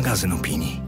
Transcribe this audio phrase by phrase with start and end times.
[0.00, 0.82] magazyn opinii.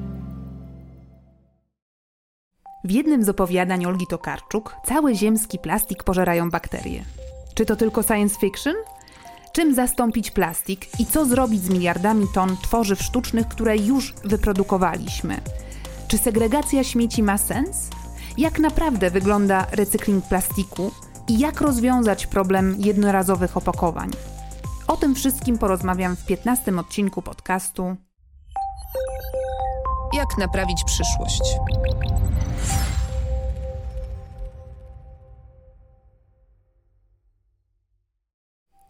[2.85, 7.05] W jednym z opowiadań Olgi Tokarczuk cały ziemski plastik pożerają bakterie.
[7.55, 8.75] Czy to tylko science fiction?
[9.53, 15.41] Czym zastąpić plastik i co zrobić z miliardami ton tworzyw sztucznych, które już wyprodukowaliśmy?
[16.09, 17.91] Czy segregacja śmieci ma sens?
[18.39, 20.91] Jak naprawdę wygląda recykling plastiku
[21.29, 24.11] i jak rozwiązać problem jednorazowych opakowań?
[24.89, 27.97] O tym wszystkim porozmawiam w 15 odcinku podcastu
[30.15, 31.43] Jak naprawić przyszłość?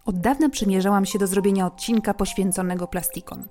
[0.05, 3.49] Od dawna przymierzałam się do zrobienia odcinka poświęconego plastikom.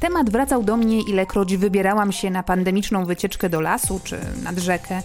[0.00, 5.02] Temat wracał do mnie, ilekroć wybierałam się na pandemiczną wycieczkę do lasu czy nad rzekę,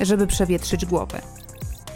[0.00, 1.22] żeby przewietrzyć głowę.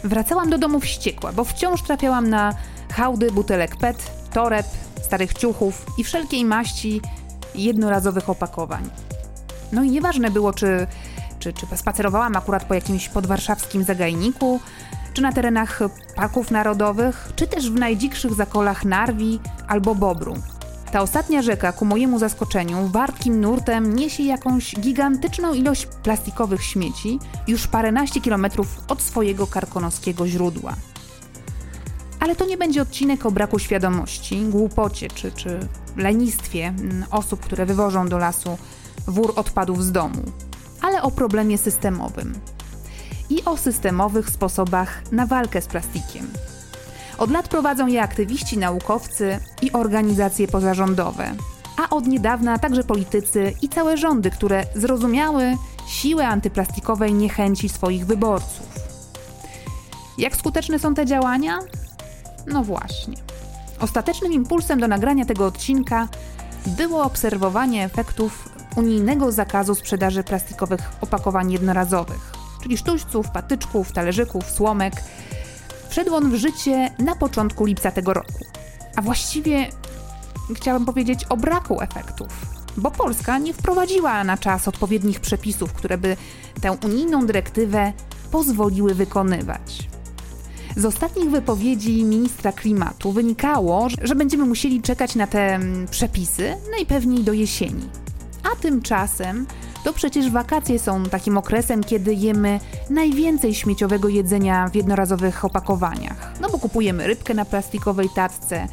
[0.03, 2.55] Wracałam do domu wściekła, bo wciąż trafiałam na
[2.91, 4.65] hałdy butelek PET, toreb,
[5.01, 7.01] starych ciuchów i wszelkiej maści
[7.55, 8.89] jednorazowych opakowań.
[9.71, 10.87] No i nieważne było, czy,
[11.39, 14.59] czy, czy spacerowałam akurat po jakimś podwarszawskim zagajniku,
[15.13, 15.79] czy na terenach
[16.15, 20.33] parków narodowych, czy też w najdzikszych zakolach Narwi albo Bobru.
[20.91, 27.67] Ta ostatnia rzeka, ku mojemu zaskoczeniu, wartkim nurtem niesie jakąś gigantyczną ilość plastikowych śmieci już
[27.67, 30.73] paręnaście kilometrów od swojego karkonoskiego źródła.
[32.23, 35.59] Ale to nie będzie odcinek o braku świadomości, głupocie czy, czy
[35.97, 38.57] lenistwie mm, osób, które wywożą do lasu
[39.07, 40.21] wór odpadów z domu,
[40.81, 42.33] ale o problemie systemowym
[43.29, 46.27] i o systemowych sposobach na walkę z plastikiem.
[47.17, 51.31] Od lat prowadzą je aktywiści, naukowcy i organizacje pozarządowe,
[51.77, 55.57] a od niedawna także politycy i całe rządy, które zrozumiały
[55.87, 58.67] siłę antyplastikowej niechęci swoich wyborców.
[60.17, 61.59] Jak skuteczne są te działania?
[62.47, 63.17] No właśnie.
[63.79, 66.07] Ostatecznym impulsem do nagrania tego odcinka
[66.67, 72.31] było obserwowanie efektów unijnego zakazu sprzedaży plastikowych opakowań jednorazowych,
[72.63, 74.93] czyli sztućców, patyczków, talerzyków, słomek.
[75.89, 78.45] Wszedł on w życie na początku lipca tego roku.
[78.95, 79.67] A właściwie
[80.55, 82.29] chciałam powiedzieć o braku efektów,
[82.77, 86.17] bo Polska nie wprowadziła na czas odpowiednich przepisów, które by
[86.61, 87.93] tę unijną dyrektywę
[88.31, 89.92] pozwoliły wykonywać.
[90.75, 97.23] Z ostatnich wypowiedzi ministra klimatu wynikało, że będziemy musieli czekać na te mm, przepisy najpewniej
[97.23, 97.89] do jesieni.
[98.43, 99.45] A tymczasem
[99.83, 106.33] to przecież wakacje są takim okresem, kiedy jemy najwięcej śmieciowego jedzenia w jednorazowych opakowaniach.
[106.41, 108.67] No bo kupujemy rybkę na plastikowej tacce,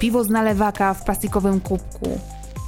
[0.00, 2.20] piwo z nalewaka w plastikowym kubku.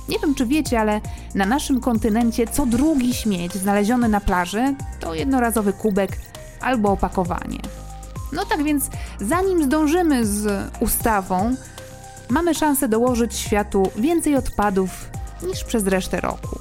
[0.08, 1.00] Nie wiem, czy wiecie, ale
[1.34, 6.18] na naszym kontynencie co drugi śmieć znaleziony na plaży to jednorazowy kubek
[6.60, 7.58] albo opakowanie.
[8.32, 11.56] No tak więc, zanim zdążymy z ustawą,
[12.28, 14.90] mamy szansę dołożyć światu więcej odpadów
[15.42, 16.58] niż przez resztę roku.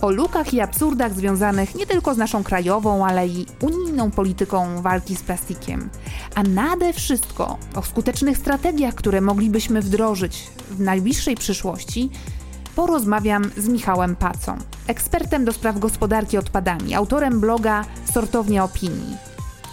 [0.00, 5.16] O lukach i absurdach związanych nie tylko z naszą krajową, ale i unijną polityką walki
[5.16, 5.90] z plastikiem,
[6.34, 12.10] a nade wszystko o skutecznych strategiach, które moglibyśmy wdrożyć w najbliższej przyszłości,
[12.76, 19.25] porozmawiam z Michałem Pacą, ekspertem do spraw gospodarki odpadami, autorem bloga Sortownia Opinii.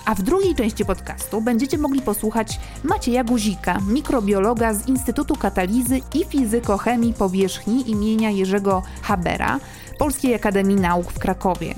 [0.05, 6.25] A w drugiej części podcastu będziecie mogli posłuchać Macieja Guzika, mikrobiologa z Instytutu Katalizy i
[6.25, 9.59] Fizykochemii Powierzchni imienia Jerzego Habera
[9.99, 11.75] Polskiej Akademii Nauk w Krakowie.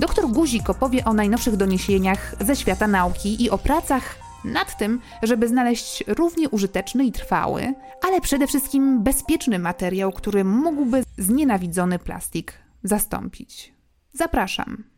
[0.00, 5.48] Doktor Guzik opowie o najnowszych doniesieniach ze świata nauki i o pracach nad tym, żeby
[5.48, 7.74] znaleźć równie użyteczny i trwały,
[8.06, 12.52] ale przede wszystkim bezpieczny materiał, który mógłby znienawidzony plastik
[12.82, 13.72] zastąpić.
[14.12, 14.97] Zapraszam.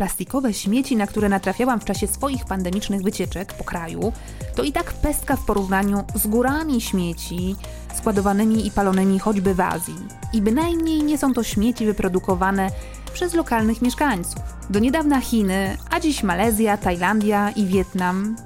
[0.00, 4.12] Plastikowe śmieci, na które natrafiałam w czasie swoich pandemicznych wycieczek po kraju,
[4.54, 7.56] to i tak pestka w porównaniu z górami śmieci
[7.94, 9.94] składowanymi i palonymi choćby w Azji.
[10.32, 12.70] I bynajmniej nie są to śmieci wyprodukowane
[13.12, 14.42] przez lokalnych mieszkańców.
[14.70, 18.36] Do niedawna Chiny, a dziś Malezja, Tajlandia i Wietnam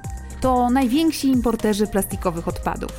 [0.41, 2.93] to najwięksi importerzy plastikowych odpadów.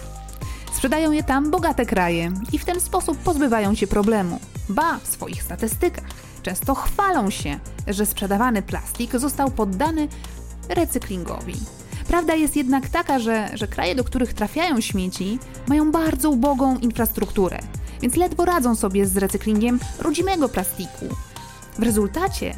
[0.73, 4.39] Sprzedają je tam bogate kraje i w ten sposób pozbywają się problemu.
[4.69, 6.14] Ba, w swoich statystykach
[6.45, 10.07] często chwalą się, że sprzedawany plastik został poddany
[10.69, 11.55] recyklingowi.
[12.07, 17.59] Prawda jest jednak taka, że, że kraje, do których trafiają śmieci, mają bardzo ubogą infrastrukturę,
[18.01, 21.05] więc ledwo radzą sobie z recyklingiem rodzimego plastiku.
[21.79, 22.55] W rezultacie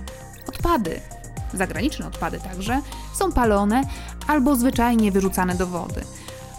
[0.47, 1.01] odpady,
[1.53, 2.81] zagraniczne odpady także,
[3.15, 3.81] są palone
[4.27, 6.01] albo zwyczajnie wyrzucane do wody.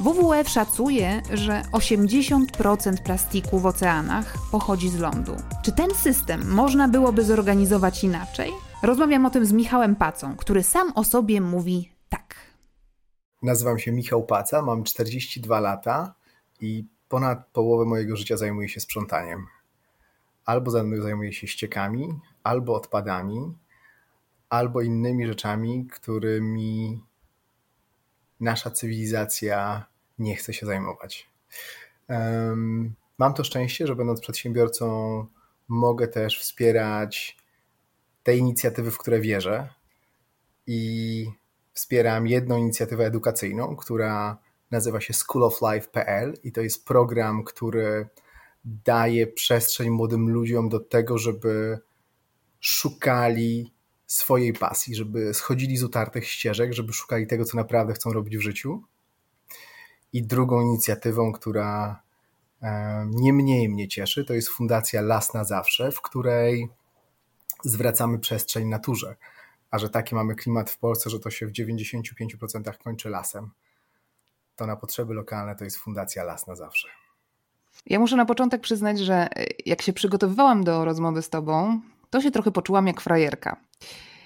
[0.00, 5.37] WWF szacuje, że 80% plastiku w oceanach pochodzi z lądu.
[5.62, 8.50] Czy ten system można byłoby zorganizować inaczej?
[8.83, 12.35] Rozmawiam o tym z Michałem Pacą, który sam o sobie mówi tak.
[13.43, 16.15] Nazywam się Michał Paca, mam 42 lata
[16.61, 19.47] i ponad połowę mojego życia zajmuję się sprzątaniem.
[20.44, 23.55] Albo zajmuję się ściekami, albo odpadami,
[24.49, 27.01] albo innymi rzeczami, którymi
[28.41, 29.88] nasza cywilizacja
[30.19, 31.29] nie chce się zajmować.
[33.19, 35.26] Mam to szczęście, że będąc przedsiębiorcą,
[35.69, 37.37] mogę też wspierać
[38.23, 39.69] te inicjatywy, w które wierzę.
[40.67, 41.31] I
[41.73, 44.38] wspieram jedną inicjatywę edukacyjną, która
[44.70, 48.09] nazywa się schooloflife.pl i to jest program, który
[48.65, 51.79] daje przestrzeń młodym ludziom do tego, żeby
[52.61, 53.73] szukali
[54.06, 58.41] swojej pasji, żeby schodzili z utartych ścieżek, żeby szukali tego, co naprawdę chcą robić w
[58.41, 58.82] życiu.
[60.12, 62.02] I drugą inicjatywą, która
[62.62, 66.69] e, nie mniej mnie cieszy, to jest Fundacja Las na Zawsze, w której
[67.64, 69.16] zwracamy przestrzeń naturze.
[69.70, 73.50] A że taki mamy klimat w Polsce, że to się w 95% kończy lasem,
[74.56, 76.88] to na potrzeby lokalne to jest Fundacja Las na Zawsze.
[77.87, 82.20] Ja muszę na początek przyznać, że e, jak się przygotowywałam do rozmowy z Tobą, to
[82.20, 83.56] się trochę poczułam jak frajerka.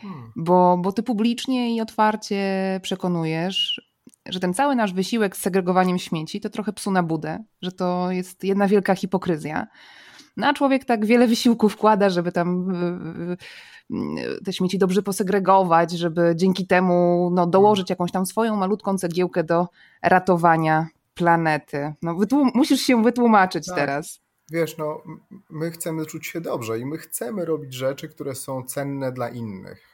[0.02, 0.32] Hmm.
[0.36, 3.91] Bo, bo ty publicznie i otwarcie przekonujesz,
[4.28, 8.10] że ten cały nasz wysiłek z segregowaniem śmieci to trochę psu na budę, że to
[8.10, 9.66] jest jedna wielka hipokryzja.
[10.36, 12.72] No a człowiek tak wiele wysiłku wkłada, żeby tam
[14.44, 19.68] te śmieci dobrze posegregować, żeby dzięki temu no, dołożyć jakąś tam swoją malutką cegiełkę do
[20.02, 21.92] ratowania planety.
[22.02, 22.16] No,
[22.54, 23.76] musisz się wytłumaczyć tak.
[23.76, 24.20] teraz.
[24.50, 25.02] Wiesz, no,
[25.50, 29.91] my chcemy czuć się dobrze i my chcemy robić rzeczy, które są cenne dla innych.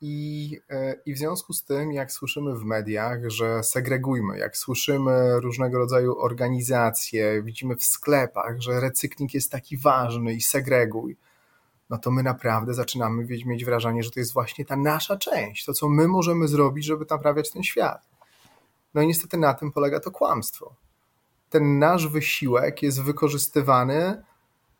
[0.00, 5.40] I, e, I w związku z tym, jak słyszymy w mediach, że segregujmy, jak słyszymy
[5.40, 11.16] różnego rodzaju organizacje, widzimy w sklepach, że recykling jest taki ważny i segreguj,
[11.90, 15.74] no to my naprawdę zaczynamy mieć wrażenie, że to jest właśnie ta nasza część, to
[15.74, 18.08] co my możemy zrobić, żeby naprawiać ten świat.
[18.94, 20.74] No i niestety na tym polega to kłamstwo.
[21.50, 24.22] Ten nasz wysiłek jest wykorzystywany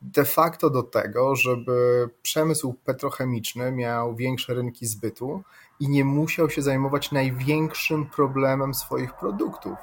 [0.03, 5.43] de facto do tego, żeby przemysł petrochemiczny miał większe rynki zbytu
[5.81, 9.79] i nie musiał się zajmować największym problemem swoich produktów.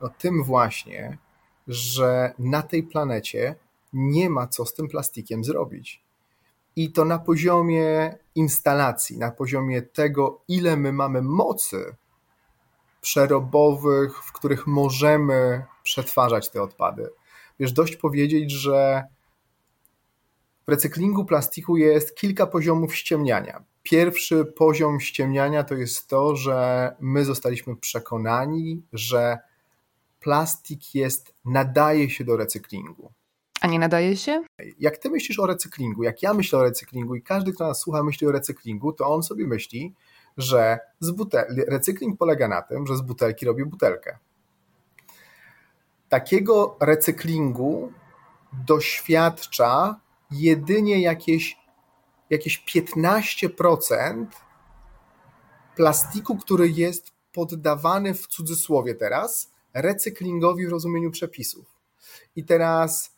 [0.00, 1.18] No tym właśnie,
[1.68, 3.54] że na tej planecie
[3.92, 6.04] nie ma co z tym plastikiem zrobić.
[6.76, 11.96] I to na poziomie instalacji, na poziomie tego, ile my mamy mocy
[13.00, 17.10] przerobowych, w których możemy przetwarzać te odpady.
[17.60, 19.04] Wiesz, dość powiedzieć, że
[20.66, 23.64] w recyklingu plastiku jest kilka poziomów ściemniania.
[23.82, 29.38] Pierwszy poziom ściemniania to jest to, że my zostaliśmy przekonani, że
[30.20, 33.12] plastik jest, nadaje się do recyklingu.
[33.60, 34.44] A nie nadaje się?
[34.78, 38.02] Jak ty myślisz o recyklingu, jak ja myślę o recyklingu i każdy, kto nas słucha,
[38.02, 39.94] myśli o recyklingu, to on sobie myśli,
[40.36, 44.18] że z butel- recykling polega na tym, że z butelki robię butelkę.
[46.08, 47.92] Takiego recyklingu
[48.66, 51.58] doświadcza jedynie jakieś,
[52.30, 54.26] jakieś 15%
[55.76, 61.76] plastiku, który jest poddawany w cudzysłowie teraz recyklingowi w rozumieniu przepisów.
[62.36, 63.16] I teraz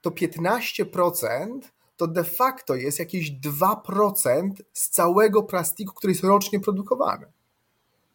[0.00, 1.60] to 15%
[1.96, 7.26] to de facto jest jakieś 2% z całego plastiku, który jest rocznie produkowany.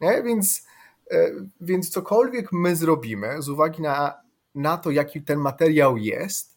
[0.01, 0.23] Nie?
[0.23, 0.65] Więc,
[1.11, 4.21] e, więc cokolwiek my zrobimy, z uwagi na,
[4.55, 6.50] na to, jaki ten materiał jest,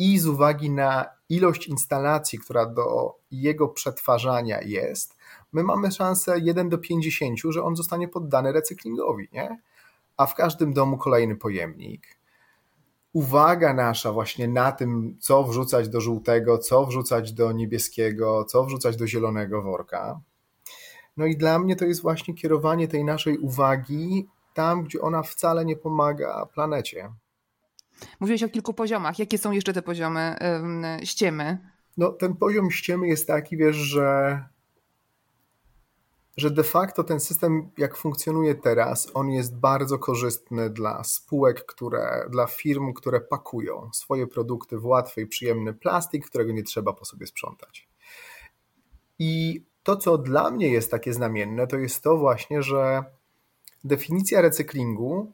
[0.00, 5.16] i z uwagi na ilość instalacji, która do jego przetwarzania jest,
[5.52, 9.60] my mamy szansę 1 do 50, że on zostanie poddany recyklingowi, nie?
[10.16, 12.06] A w każdym domu kolejny pojemnik.
[13.12, 18.96] uwaga nasza właśnie na tym, co wrzucać do żółtego, co wrzucać do niebieskiego, co wrzucać
[18.96, 20.20] do zielonego worka.
[21.16, 25.64] No i dla mnie to jest właśnie kierowanie tej naszej uwagi tam, gdzie ona wcale
[25.64, 27.10] nie pomaga planecie.
[28.20, 29.18] Mówiłeś o kilku poziomach.
[29.18, 30.36] Jakie są jeszcze te poziomy
[31.04, 31.58] ściemy?
[31.96, 34.44] No, ten poziom ściemy jest taki, wiesz, że,
[36.36, 42.26] że de facto ten system, jak funkcjonuje teraz, on jest bardzo korzystny dla spółek, które,
[42.30, 47.04] dla firm, które pakują swoje produkty w łatwy i przyjemny plastik, którego nie trzeba po
[47.04, 47.88] sobie sprzątać.
[49.18, 53.04] I to, co dla mnie jest takie znamienne, to jest to właśnie, że
[53.84, 55.32] definicja recyklingu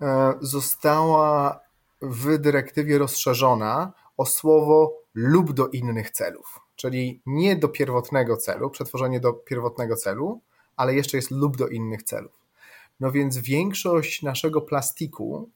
[0.00, 1.60] e, została
[2.02, 9.20] w dyrektywie rozszerzona o słowo lub do innych celów, czyli nie do pierwotnego celu, przetworzenie
[9.20, 10.40] do pierwotnego celu,
[10.76, 12.40] ale jeszcze jest lub do innych celów.
[13.00, 15.50] No więc większość naszego plastiku,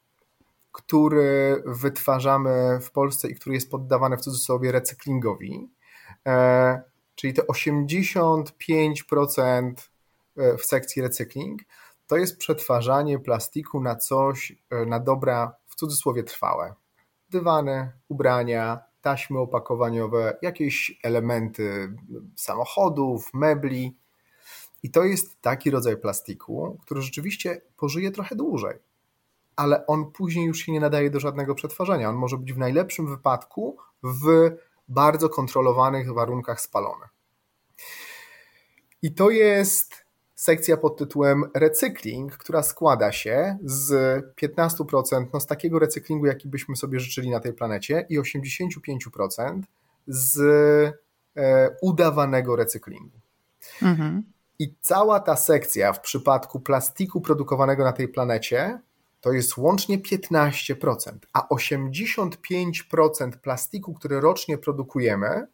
[0.73, 5.69] który wytwarzamy w Polsce i który jest poddawany w cudzysłowie recyklingowi,
[6.27, 6.83] e,
[7.15, 9.73] czyli te 85%
[10.37, 11.61] e, w sekcji recykling,
[12.07, 16.75] to jest przetwarzanie plastiku na coś, e, na dobra w cudzysłowie trwałe.
[17.31, 21.97] Dywany, ubrania, taśmy opakowaniowe, jakieś elementy
[22.37, 23.97] samochodów, mebli.
[24.83, 28.79] I to jest taki rodzaj plastiku, który rzeczywiście pożyje trochę dłużej,
[29.57, 32.09] ale on później już się nie nadaje do żadnego przetwarzania.
[32.09, 34.51] On może być w najlepszym wypadku w
[34.89, 37.05] bardzo kontrolowanych warunkach spalony.
[39.03, 40.04] I to jest
[40.35, 43.93] sekcja pod tytułem recykling, która składa się z
[44.43, 49.63] 15% no z takiego recyklingu, jaki byśmy sobie życzyli na tej planecie i 85%
[50.07, 50.41] z
[51.37, 53.19] e, udawanego recyklingu.
[53.83, 54.23] Mhm.
[54.59, 58.79] I cała ta sekcja w przypadku plastiku produkowanego na tej planecie
[59.21, 65.47] to jest łącznie 15%, a 85% plastiku, który rocznie produkujemy,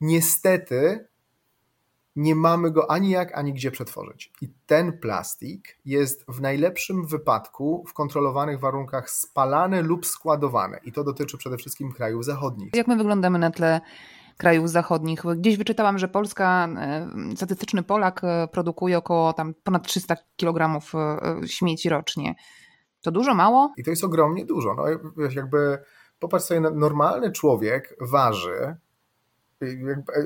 [0.00, 1.06] niestety
[2.16, 4.32] nie mamy go ani jak, ani gdzie przetworzyć.
[4.40, 10.78] I ten plastik jest w najlepszym wypadku w kontrolowanych warunkach spalany lub składowany.
[10.84, 12.70] I to dotyczy przede wszystkim krajów zachodnich.
[12.74, 13.80] Jak my wyglądamy na tle
[14.36, 15.22] krajów zachodnich?
[15.36, 21.48] Gdzieś wyczytałam, że Polska, e, statystyczny Polak e, produkuje około tam ponad 300 kg e,
[21.48, 22.34] śmieci rocznie.
[23.02, 23.72] To dużo, mało?
[23.76, 24.74] I to jest ogromnie dużo.
[24.74, 24.84] No,
[25.30, 25.78] jakby
[26.18, 28.76] popatrz sobie, normalny człowiek waży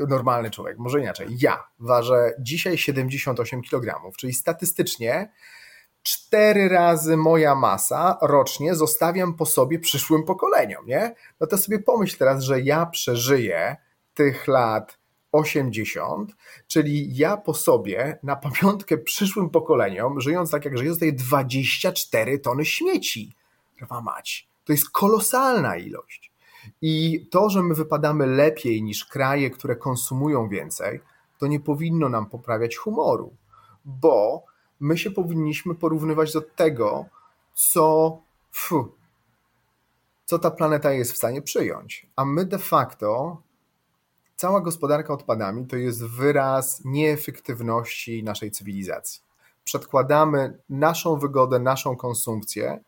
[0.09, 5.33] normalny człowiek, może inaczej, ja ważę dzisiaj 78 kg, czyli statystycznie
[6.03, 11.15] cztery razy moja masa rocznie zostawiam po sobie przyszłym pokoleniom, nie?
[11.41, 13.77] No to sobie pomyśl teraz, że ja przeżyję
[14.15, 14.99] tych lat
[15.33, 22.39] 80, czyli ja po sobie na pamiątkę przyszłym pokoleniom, żyjąc tak jak żyję, zostaje 24
[22.39, 23.37] tony śmieci.
[23.83, 24.49] Rwa mać.
[24.65, 26.33] To jest kolosalna ilość.
[26.83, 31.01] I to, że my wypadamy lepiej niż kraje, które konsumują więcej,
[31.39, 33.33] to nie powinno nam poprawiać humoru,
[33.85, 34.45] bo
[34.81, 37.05] my się powinniśmy porównywać do tego,
[37.55, 38.19] co,
[38.53, 38.93] fu,
[40.25, 42.07] co ta planeta jest w stanie przyjąć.
[42.17, 43.43] A my de facto,
[44.37, 49.23] cała gospodarka odpadami to jest wyraz nieefektywności naszej cywilizacji.
[49.65, 52.81] Przedkładamy naszą wygodę, naszą konsumpcję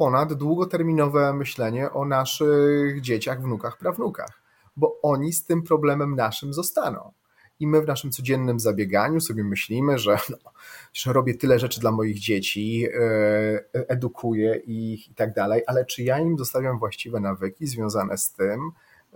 [0.00, 4.42] ponad długoterminowe myślenie o naszych dzieciach, wnukach, prawnukach,
[4.76, 7.12] bo oni z tym problemem naszym zostaną.
[7.58, 10.50] I my w naszym codziennym zabieganiu sobie myślimy, że, no,
[10.92, 16.02] że robię tyle rzeczy dla moich dzieci, e, edukuję ich i tak dalej, ale czy
[16.02, 18.70] ja im zostawiam właściwe nawyki związane z tym,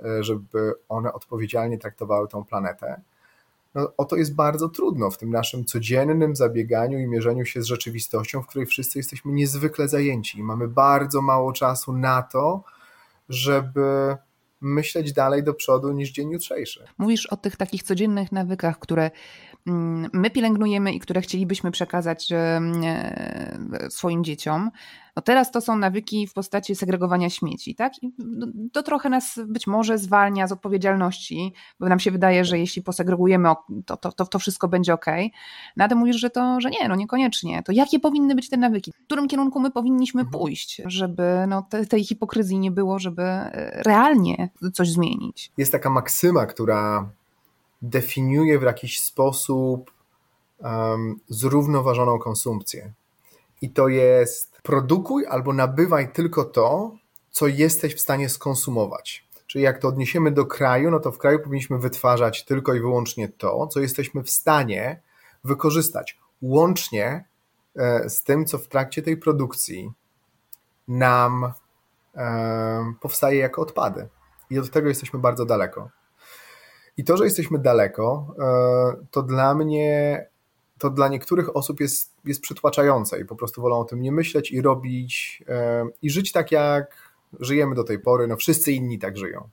[0.05, 3.01] e, żeby one odpowiedzialnie traktowały tą planetę?
[3.75, 7.67] No, o to jest bardzo trudno w tym naszym codziennym zabieganiu i mierzeniu się z
[7.67, 12.65] rzeczywistością, w której wszyscy jesteśmy niezwykle zajęci i mamy bardzo mało czasu na to,
[13.29, 14.17] żeby
[14.61, 16.85] myśleć dalej do przodu niż dzień jutrzejszy.
[16.99, 19.11] Mówisz o tych takich codziennych nawykach, które
[20.13, 22.61] my pielęgnujemy i które chcielibyśmy przekazać e,
[23.89, 24.71] swoim dzieciom.
[25.17, 27.93] No teraz to są nawyki w postaci segregowania śmieci, tak?
[28.03, 28.13] I
[28.73, 33.49] to trochę nas być może zwalnia z odpowiedzialności, bo nam się wydaje, że jeśli posegregujemy,
[33.87, 35.07] to, to, to, to wszystko będzie ok.
[35.77, 37.63] No ale mówisz, że to, że nie, no niekoniecznie.
[37.63, 38.93] To jakie powinny być te nawyki?
[38.93, 40.41] W którym kierunku my powinniśmy mhm.
[40.41, 45.53] pójść, żeby no, te, tej hipokryzji nie było, żeby e, realnie coś zmienić?
[45.59, 47.09] Jest taka maksyma, która
[47.89, 49.91] definiuje w jakiś sposób
[50.59, 52.93] um, zrównoważoną konsumpcję.
[53.63, 56.97] I to jest produkuj albo nabywaj tylko to,
[57.31, 59.29] co jesteś w stanie skonsumować.
[59.47, 63.29] Czyli jak to odniesiemy do kraju, no to w kraju powinniśmy wytwarzać tylko i wyłącznie
[63.29, 65.01] to, co jesteśmy w stanie
[65.45, 67.25] wykorzystać, łącznie
[67.77, 69.93] e, z tym, co w trakcie tej produkcji
[70.89, 71.53] nam
[73.01, 74.09] powstaje jako odpady.
[74.51, 75.91] I od tego jesteśmy bardzo daleko.
[76.97, 78.35] I to, że jesteśmy daleko,
[79.11, 80.27] to dla mnie,
[80.79, 84.53] to dla niektórych osób jest, jest przytłaczające i po prostu wolą o tym nie myśleć
[84.53, 85.43] i robić
[86.03, 88.27] i żyć tak, jak żyjemy do tej pory.
[88.27, 89.49] No wszyscy inni tak żyją.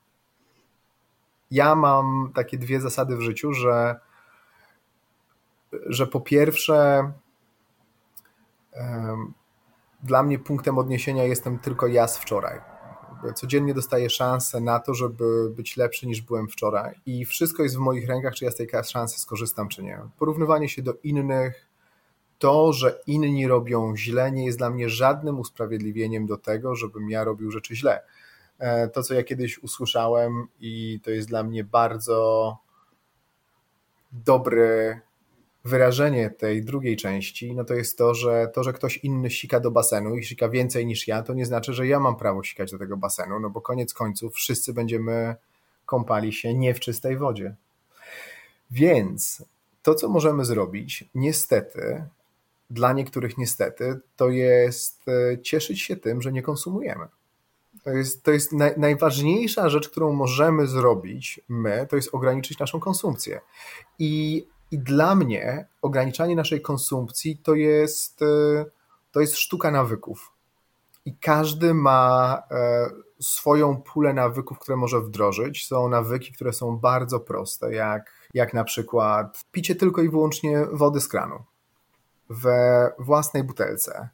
[1.50, 4.00] Ja mam takie dwie zasady w życiu, że,
[5.86, 7.12] że po pierwsze,
[10.02, 12.71] dla mnie punktem odniesienia jestem tylko ja z wczoraj.
[13.34, 17.78] Codziennie dostaję szansę na to, żeby być lepszy niż byłem wczoraj, i wszystko jest w
[17.78, 19.98] moich rękach, czy ja z tej szansy skorzystam, czy nie.
[20.18, 21.66] Porównywanie się do innych,
[22.38, 27.24] to, że inni robią źle, nie jest dla mnie żadnym usprawiedliwieniem do tego, żebym ja
[27.24, 28.02] robił rzeczy źle.
[28.58, 32.58] E, to, co ja kiedyś usłyszałem, i to jest dla mnie bardzo
[34.12, 35.00] dobre
[35.64, 39.70] wyrażenie tej drugiej części, no to jest to, że to, że ktoś inny sika do
[39.70, 42.78] basenu i sika więcej niż ja, to nie znaczy, że ja mam prawo sikać do
[42.78, 45.34] tego basenu, no bo koniec końców wszyscy będziemy
[45.86, 47.54] kąpali się nie w czystej wodzie.
[48.70, 49.44] Więc
[49.82, 52.04] to, co możemy zrobić, niestety,
[52.70, 57.06] dla niektórych niestety, to jest e, cieszyć się tym, że nie konsumujemy.
[57.84, 62.80] To jest, to jest naj, najważniejsza rzecz, którą możemy zrobić my, to jest ograniczyć naszą
[62.80, 63.40] konsumpcję.
[63.98, 68.64] I, I dla mnie ograniczanie naszej konsumpcji to jest, e,
[69.12, 70.32] to jest sztuka nawyków.
[71.04, 75.66] I każdy ma e, swoją pulę nawyków, które może wdrożyć.
[75.66, 81.00] Są nawyki, które są bardzo proste, jak, jak na przykład picie tylko i wyłącznie wody
[81.00, 81.44] z kranu
[82.28, 84.08] we własnej butelce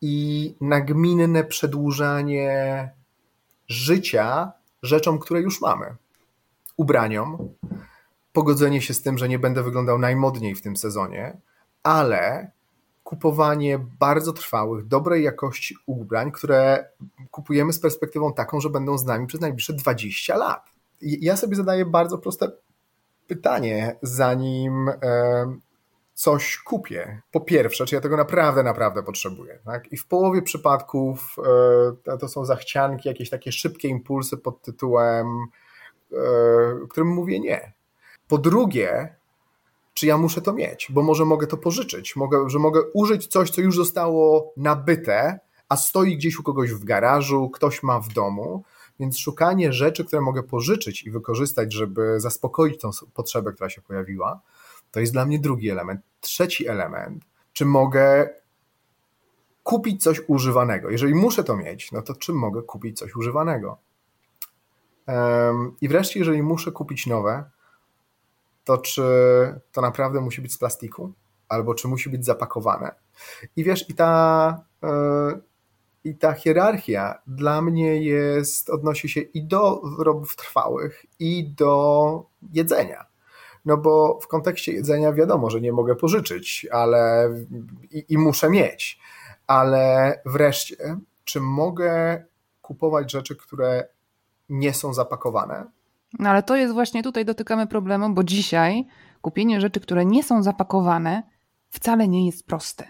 [0.00, 2.90] i nagminne przedłużanie
[3.68, 4.52] życia
[4.82, 5.96] rzeczom, które już mamy.
[6.76, 7.48] Ubraniom,
[8.36, 11.40] pogodzenie się z tym, że nie będę wyglądał najmodniej w tym sezonie,
[11.82, 12.50] ale
[13.04, 16.88] kupowanie bardzo trwałych, dobrej jakości ubrań, które
[17.30, 20.70] kupujemy z perspektywą taką, że będą z nami przez najbliższe 20 lat.
[21.00, 22.52] Ja sobie zadaję bardzo proste
[23.26, 24.90] pytanie, zanim
[26.14, 29.58] coś kupię, po pierwsze, czy ja tego naprawdę, naprawdę potrzebuję.
[29.64, 29.92] Tak?
[29.92, 31.36] I w połowie przypadków
[32.06, 35.26] e, to są zachcianki, jakieś takie szybkie impulsy pod tytułem,
[36.12, 36.16] e,
[36.88, 37.75] którym mówię nie.
[38.28, 39.16] Po drugie,
[39.94, 43.50] czy ja muszę to mieć, bo może mogę to pożyczyć, mogę, że mogę użyć coś,
[43.50, 48.64] co już zostało nabyte, a stoi gdzieś u kogoś w garażu, ktoś ma w domu,
[49.00, 54.40] więc szukanie rzeczy, które mogę pożyczyć i wykorzystać, żeby zaspokoić tą potrzebę, która się pojawiła,
[54.90, 56.00] to jest dla mnie drugi element.
[56.20, 58.28] Trzeci element, czy mogę
[59.62, 60.90] kupić coś używanego?
[60.90, 63.78] Jeżeli muszę to mieć, no to czy mogę kupić coś używanego?
[65.80, 67.50] I wreszcie, jeżeli muszę kupić nowe,
[68.66, 69.02] to czy
[69.72, 71.12] to naprawdę musi być z plastiku?
[71.48, 72.94] Albo czy musi być zapakowane?
[73.56, 75.40] I wiesz, i ta, e,
[76.04, 83.06] i ta hierarchia dla mnie jest, odnosi się i do wyrobów trwałych, i do jedzenia.
[83.64, 87.30] No bo w kontekście jedzenia wiadomo, że nie mogę pożyczyć, ale
[87.90, 89.00] i, i muszę mieć.
[89.46, 92.24] Ale wreszcie, czy mogę
[92.62, 93.88] kupować rzeczy, które
[94.48, 95.75] nie są zapakowane?
[96.18, 98.86] No ale to jest właśnie tutaj dotykamy problemu, bo dzisiaj
[99.20, 101.22] kupienie rzeczy, które nie są zapakowane,
[101.70, 102.84] wcale nie jest proste.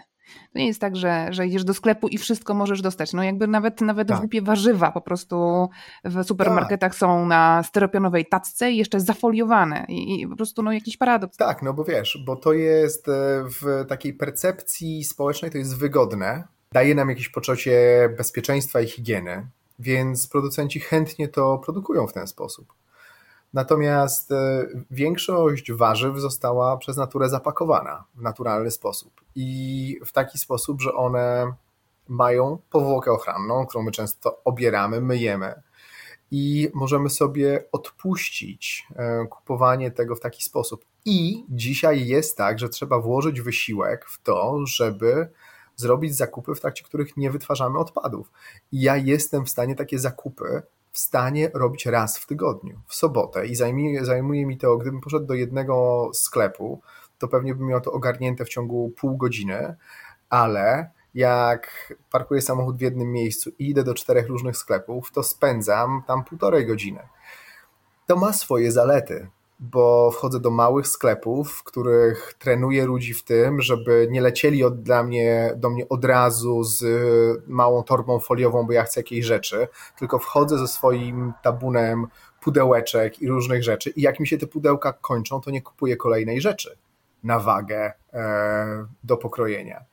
[0.53, 3.13] To nie jest tak, że, że idziesz do sklepu i wszystko możesz dostać.
[3.13, 4.19] No jakby nawet, nawet tak.
[4.19, 5.69] głupie warzywa po prostu
[6.03, 6.99] w supermarketach tak.
[6.99, 11.37] są na steropionowej tacce i jeszcze zafoliowane i, i po prostu no jakiś paradoks.
[11.37, 13.11] Tak, no bo wiesz, bo to jest e,
[13.61, 19.47] w takiej percepcji społecznej to jest wygodne, daje nam jakieś poczucie bezpieczeństwa i higieny,
[19.79, 22.73] więc producenci chętnie to produkują w ten sposób.
[23.57, 30.81] Natomiast e, większość warzyw została przez naturę zapakowana w naturalny sposób i w taki sposób,
[30.81, 31.53] że one
[32.07, 35.61] mają powłokę ochranną, którą my często obieramy, myjemy
[36.31, 40.85] i możemy sobie odpuścić e, kupowanie tego w taki sposób.
[41.05, 45.29] I dzisiaj jest tak, że trzeba włożyć wysiłek w to, żeby
[45.75, 48.31] zrobić zakupy, w trakcie których nie wytwarzamy odpadów.
[48.71, 50.61] I ja jestem w stanie takie zakupy
[50.97, 53.47] w stanie robić raz w tygodniu, w sobotę.
[53.47, 56.81] I zajmuje, zajmuje mi to, gdybym poszedł do jednego sklepu,
[57.17, 59.75] to pewnie bym miał to ogarnięte w ciągu pół godziny,
[60.29, 66.03] ale jak parkuję samochód w jednym miejscu i idę do czterech różnych sklepów, to spędzam
[66.07, 66.99] tam półtorej godziny.
[68.07, 69.27] To ma swoje zalety
[69.59, 74.81] bo wchodzę do małych sklepów, w których trenuję ludzi w tym, żeby nie lecieli od,
[74.81, 76.83] dla mnie, do mnie od razu z
[77.47, 79.67] małą torbą foliową, bo ja chcę jakiejś rzeczy,
[79.99, 82.07] tylko wchodzę ze swoim tabunem
[82.41, 86.41] pudełeczek i różnych rzeczy i jak mi się te pudełka kończą, to nie kupuję kolejnej
[86.41, 86.77] rzeczy
[87.23, 89.85] na wagę e, do pokrojenia.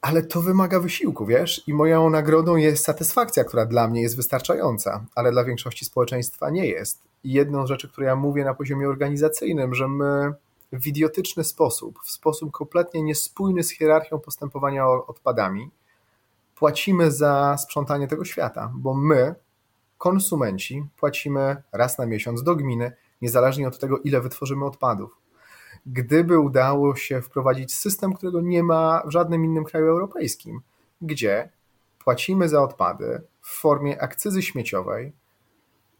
[0.00, 1.68] ale to wymaga wysiłku, wiesz?
[1.68, 6.66] I moją nagrodą jest satysfakcja, która dla mnie jest wystarczająca, ale dla większości społeczeństwa nie
[6.66, 7.09] jest.
[7.24, 10.32] Jedną z rzeczy, które ja mówię na poziomie organizacyjnym, że my
[10.72, 15.70] w idiotyczny sposób, w sposób kompletnie niespójny z hierarchią postępowania odpadami,
[16.54, 19.34] płacimy za sprzątanie tego świata, bo my,
[19.98, 25.16] konsumenci, płacimy raz na miesiąc do gminy, niezależnie od tego, ile wytworzymy odpadów.
[25.86, 30.60] Gdyby udało się wprowadzić system, którego nie ma w żadnym innym kraju europejskim,
[31.02, 31.50] gdzie
[31.98, 35.12] płacimy za odpady w formie akcyzy śmieciowej,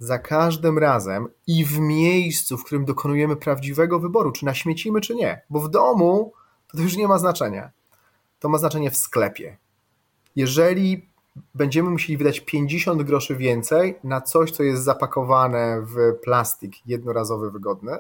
[0.01, 5.43] za każdym razem i w miejscu, w którym dokonujemy prawdziwego wyboru, czy naśmiecimy, czy nie.
[5.51, 6.33] Bo w domu
[6.73, 7.71] to, już nie ma znaczenia.
[8.39, 9.57] To ma znaczenie w sklepie.
[10.37, 11.09] Jeżeli
[11.55, 17.99] będziemy musieli wydać 50 groszy więcej na coś, co jest zapakowane w plastik jednorazowy, wygodny,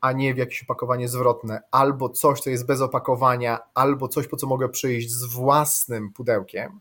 [0.00, 4.36] a nie w jakieś opakowanie zwrotne, albo coś, co jest bez opakowania, albo coś, po
[4.36, 6.80] co mogę przyjść z własnym pudełkiem,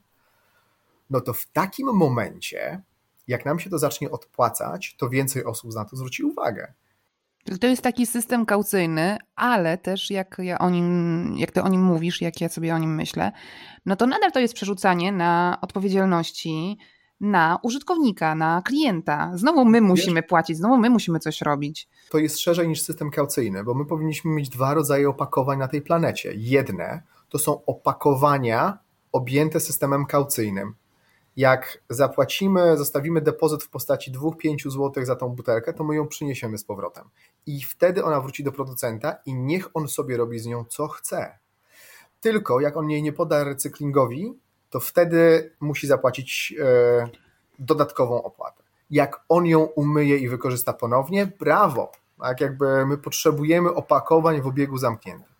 [1.09, 2.81] no to w takim momencie
[3.27, 6.73] jak nam się to zacznie odpłacać, to więcej osób na to zwróci uwagę.
[7.61, 11.81] To jest taki system kaucyjny, ale też jak, ja o nim, jak ty o nim
[11.81, 13.31] mówisz, jak ja sobie o nim myślę,
[13.85, 16.77] no to nadal to jest przerzucanie na odpowiedzialności
[17.19, 19.31] na użytkownika, na klienta.
[19.35, 21.89] Znowu my musimy płacić, znowu my musimy coś robić.
[22.09, 25.81] To jest szerzej niż system kaucyjny, bo my powinniśmy mieć dwa rodzaje opakowań na tej
[25.81, 26.33] planecie.
[26.35, 28.77] Jedne to są opakowania
[29.11, 30.75] objęte systemem kaucyjnym
[31.37, 36.57] jak zapłacimy, zostawimy depozyt w postaci 2-5 zł za tą butelkę, to my ją przyniesiemy
[36.57, 37.03] z powrotem.
[37.45, 41.37] I wtedy ona wróci do producenta i niech on sobie robi z nią co chce.
[42.21, 44.33] Tylko jak on jej nie poda recyklingowi,
[44.69, 47.07] to wtedy musi zapłacić e,
[47.59, 48.63] dodatkową opłatę.
[48.89, 51.91] Jak on ją umyje i wykorzysta ponownie, brawo.
[52.21, 55.36] Tak jakby my potrzebujemy opakowań w obiegu zamkniętym.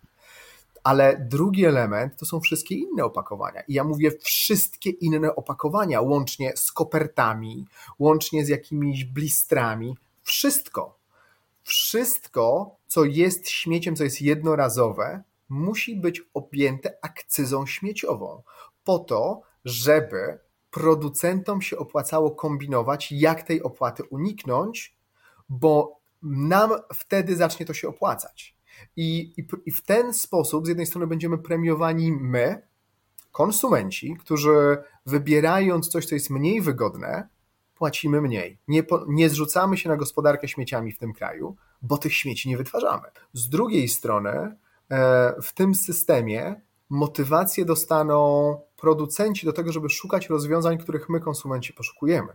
[0.84, 3.60] Ale drugi element to są wszystkie inne opakowania.
[3.68, 7.66] I ja mówię wszystkie inne opakowania, łącznie z kopertami,
[7.98, 9.96] łącznie z jakimiś blistrami.
[10.22, 10.98] Wszystko.
[11.62, 18.42] Wszystko, co jest śmieciem, co jest jednorazowe, musi być objęte akcyzą śmieciową.
[18.84, 20.38] Po to, żeby
[20.70, 24.96] producentom się opłacało kombinować, jak tej opłaty uniknąć,
[25.48, 28.57] bo nam wtedy zacznie to się opłacać.
[28.96, 32.62] I, i, I w ten sposób z jednej strony będziemy premiowani my,
[33.32, 37.28] konsumenci, którzy wybierając coś, co jest mniej wygodne,
[37.74, 38.58] płacimy mniej.
[38.68, 43.08] Nie, nie zrzucamy się na gospodarkę śmieciami w tym kraju, bo tych śmieci nie wytwarzamy.
[43.32, 44.56] Z drugiej strony,
[44.90, 46.60] e, w tym systemie
[46.90, 52.32] motywację dostaną producenci do tego, żeby szukać rozwiązań, których my, konsumenci, poszukujemy.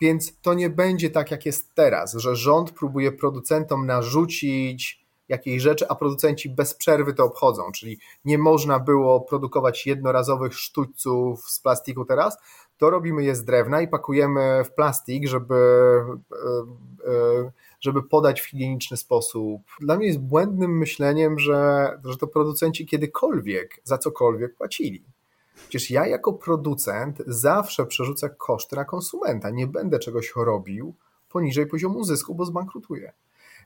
[0.00, 5.88] Więc to nie będzie tak, jak jest teraz, że rząd próbuje producentom narzucić jakiejś rzeczy,
[5.88, 12.04] a producenci bez przerwy to obchodzą, czyli nie można było produkować jednorazowych sztućców z plastiku
[12.04, 12.38] teraz,
[12.76, 18.46] to robimy je z drewna i pakujemy w plastik, żeby, e, e, żeby podać w
[18.46, 19.62] higieniczny sposób.
[19.80, 25.04] Dla mnie jest błędnym myśleniem, że, że to producenci kiedykolwiek za cokolwiek płacili.
[25.54, 29.50] Przecież ja jako producent zawsze przerzucę koszty na konsumenta.
[29.50, 30.94] Nie będę czegoś robił
[31.28, 33.12] poniżej poziomu zysku, bo zbankrutuję.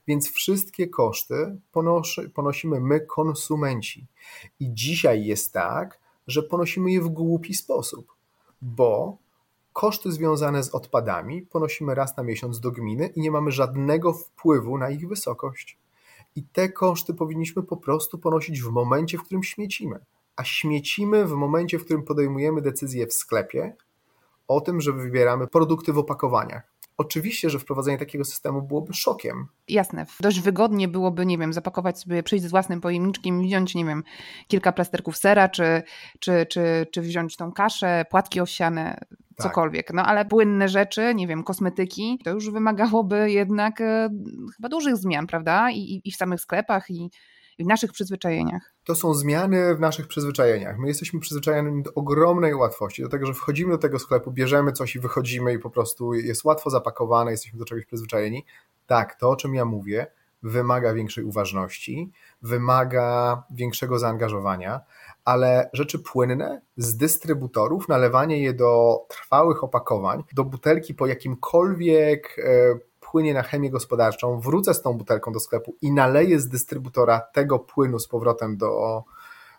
[0.08, 1.58] Więc wszystkie koszty
[2.34, 4.06] ponosimy my, konsumenci.
[4.60, 8.12] I dzisiaj jest tak, że ponosimy je w głupi sposób,
[8.62, 9.16] bo
[9.72, 14.78] koszty związane z odpadami ponosimy raz na miesiąc do gminy i nie mamy żadnego wpływu
[14.78, 15.78] na ich wysokość.
[16.36, 19.98] I te koszty powinniśmy po prostu ponosić w momencie, w którym śmiecimy.
[20.36, 23.76] A śmiecimy w momencie, w którym podejmujemy decyzję w sklepie
[24.48, 26.77] o tym, że wybieramy produkty w opakowaniach.
[26.98, 29.46] Oczywiście, że wprowadzenie takiego systemu byłoby szokiem.
[29.68, 30.06] Jasne.
[30.20, 34.04] Dość wygodnie byłoby, nie wiem, zapakować sobie, przyjść z własnym pojemniczkiem, wziąć, nie wiem,
[34.48, 35.82] kilka plasterków sera, czy,
[36.20, 39.18] czy, czy, czy wziąć tą kaszę, płatki owsiane, tak.
[39.36, 39.92] cokolwiek.
[39.94, 44.08] No ale płynne rzeczy, nie wiem, kosmetyki, to już wymagałoby jednak e,
[44.56, 45.70] chyba dużych zmian, prawda?
[45.70, 47.10] I, i w samych sklepach, i,
[47.64, 48.74] w naszych przyzwyczajeniach?
[48.84, 50.78] To są zmiany w naszych przyzwyczajeniach.
[50.78, 54.96] My jesteśmy przyzwyczajeni do ogromnej łatwości, do tego, że wchodzimy do tego sklepu, bierzemy coś
[54.96, 58.44] i wychodzimy i po prostu jest łatwo zapakowane, jesteśmy do czegoś przyzwyczajeni.
[58.86, 60.06] Tak, to o czym ja mówię,
[60.42, 64.80] wymaga większej uważności, wymaga większego zaangażowania,
[65.24, 72.36] ale rzeczy płynne z dystrybutorów, nalewanie je do trwałych opakowań, do butelki po jakimkolwiek
[73.08, 77.20] e, płynie na chemię gospodarczą, wrócę z tą butelką do sklepu i naleję z dystrybutora
[77.20, 79.04] tego płynu z powrotem do,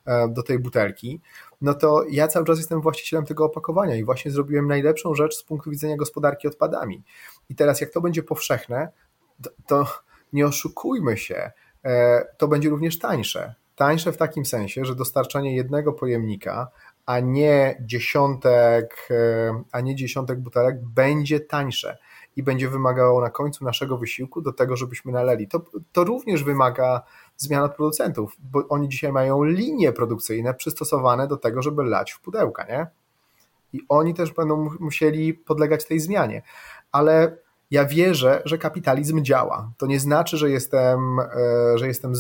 [0.06, 1.22] e, do tej butelki,
[1.62, 5.44] no to ja cały czas jestem właścicielem tego opakowania i właśnie zrobiłem najlepszą rzecz z
[5.44, 7.04] punktu widzenia gospodarki odpadami.
[7.50, 8.90] I teraz, jak to będzie powszechne,
[9.42, 9.86] to, to
[10.34, 11.52] nie oszukujmy się,
[11.86, 16.72] e, to będzie również tańsze Tańsze w takim sensie, że dostarczanie jednego pojemnika,
[17.06, 21.98] a nie dziesiątek, e, a nie dziesiątek butelek będzie tańsze
[22.40, 25.48] i będzie wymagało na końcu naszego wysiłku do tego, żebyśmy naleli.
[25.48, 27.02] To, to również wymaga
[27.38, 32.22] zmian od producentów, bo oni dzisiaj mają linie produkcyjne przystosowane do tego, żeby lać w
[32.22, 32.88] pudełka, nie?
[33.74, 36.42] I oni też będą musieli podlegać tej zmianie.
[36.92, 37.38] Ale
[37.72, 39.72] ja wierzę, że kapitalizm działa.
[39.78, 42.14] To nie znaczy, że jestem, e, że jestem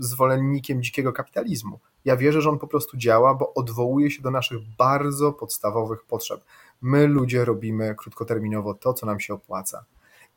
[0.00, 1.78] zwolennikiem dzikiego kapitalizmu.
[2.04, 6.40] Ja wierzę, że on po prostu działa, bo odwołuje się do naszych bardzo podstawowych potrzeb.
[6.80, 9.84] My, ludzie, robimy krótkoterminowo to, co nam się opłaca.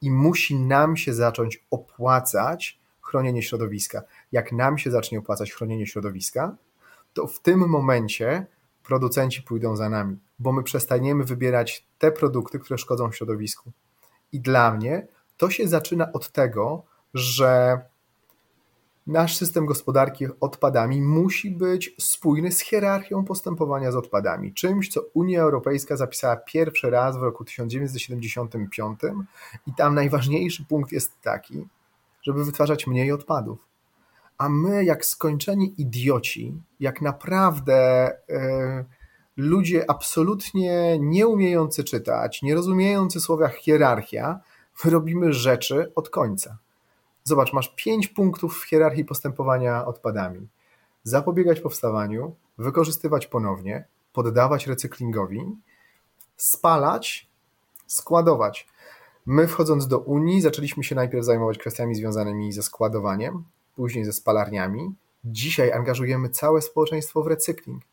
[0.02, 4.02] I musi nam się zacząć opłacać chronienie środowiska.
[4.32, 6.56] Jak nam się zacznie opłacać chronienie środowiska,
[7.14, 8.46] to w tym momencie
[8.84, 13.72] producenci pójdą za nami, bo my przestaniemy wybierać te produkty, które szkodzą środowisku.
[14.32, 17.82] I dla mnie to się zaczyna od tego, że
[19.08, 24.54] nasz system gospodarki odpadami musi być spójny z hierarchią postępowania z odpadami.
[24.54, 29.00] Czymś, co Unia Europejska zapisała pierwszy raz w roku 1975
[29.68, 31.68] i tam najważniejszy punkt jest taki,
[32.22, 33.68] żeby wytwarzać mniej odpadów.
[34.38, 38.86] A my, jak skończeni idioci, jak naprawdę yy,
[39.38, 44.40] ludzie absolutnie nie umiejący czytać, nie rozumiejący słowa hierarchia,
[44.86, 46.58] robimy rzeczy od końca.
[47.24, 50.48] Zobacz, masz pięć punktów w hierarchii postępowania odpadami.
[51.04, 55.58] Zapobiegać powstawaniu, wykorzystywać ponownie, poddawać recyklingowi,
[56.38, 57.30] spalać,
[57.88, 58.68] składować.
[59.26, 63.44] My wchodząc do Unii zaczęliśmy się najpierw zajmować kwestiami związanymi ze składowaniem,
[63.76, 64.96] później ze spalarniami.
[65.26, 67.84] Dzisiaj angażujemy całe społeczeństwo w recykling.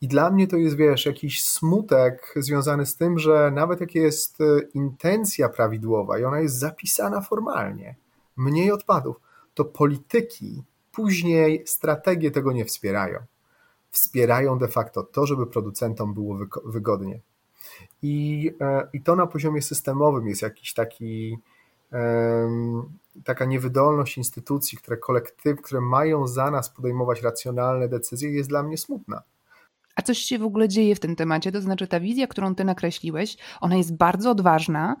[0.00, 4.40] I dla mnie to jest, wiesz, jakiś smutek związany z tym, że nawet jak jest
[4.40, 4.44] e,
[4.74, 7.94] intencja prawidłowa i ona jest zapisana formalnie,
[8.36, 9.16] mniej odpadów,
[9.54, 13.18] to polityki później strategie tego nie wspierają.
[13.90, 17.20] Wspierają de facto to, żeby producentom było wygodnie.
[18.02, 21.38] I, e, i to na poziomie systemowym jest jakiś taki
[23.24, 28.78] taka niewydolność instytucji, które kolektyw, które mają za nas podejmować racjonalne decyzje, jest dla mnie
[28.78, 29.22] smutna.
[29.96, 32.64] A coś się w ogóle dzieje w tym temacie, to znaczy ta wizja, którą ty
[32.64, 34.96] nakreśliłeś, ona jest bardzo odważna,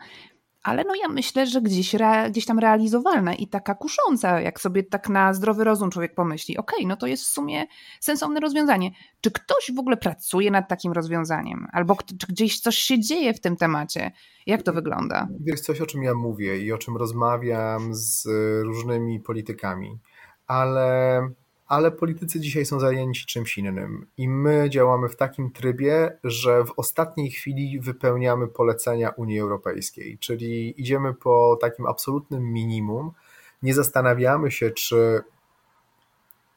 [0.64, 4.82] ale no ja myślę, że gdzieś, re, gdzieś tam realizowalna i taka kusząca, jak sobie
[4.82, 7.66] tak na zdrowy rozum człowiek pomyśli, okej, okay, no to jest w sumie
[8.00, 8.90] sensowne rozwiązanie.
[9.20, 11.66] Czy ktoś w ogóle pracuje nad takim rozwiązaniem?
[11.72, 14.12] Albo czy gdzieś coś się dzieje w tym temacie?
[14.46, 15.28] Jak to wygląda?
[15.40, 18.28] Wiesz, coś o czym ja mówię i o czym rozmawiam z
[18.62, 19.98] różnymi politykami,
[20.46, 21.20] ale
[21.66, 24.06] ale politycy dzisiaj są zajęci czymś innym.
[24.16, 30.80] I my działamy w takim trybie, że w ostatniej chwili wypełniamy polecenia Unii Europejskiej, czyli
[30.80, 33.12] idziemy po takim absolutnym minimum,
[33.62, 35.20] nie zastanawiamy się, czy,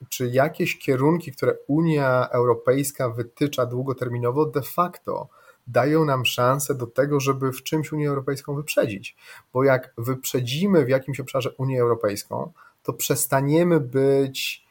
[0.10, 5.28] czy jakieś kierunki, które Unia Europejska wytycza długoterminowo, de facto
[5.68, 9.16] dają nam szansę do tego, żeby w czymś Unię Europejską wyprzedzić.
[9.54, 12.52] Bo jak wyprzedzimy w jakimś obszarze Unię Europejską,
[12.84, 14.67] to przestaniemy być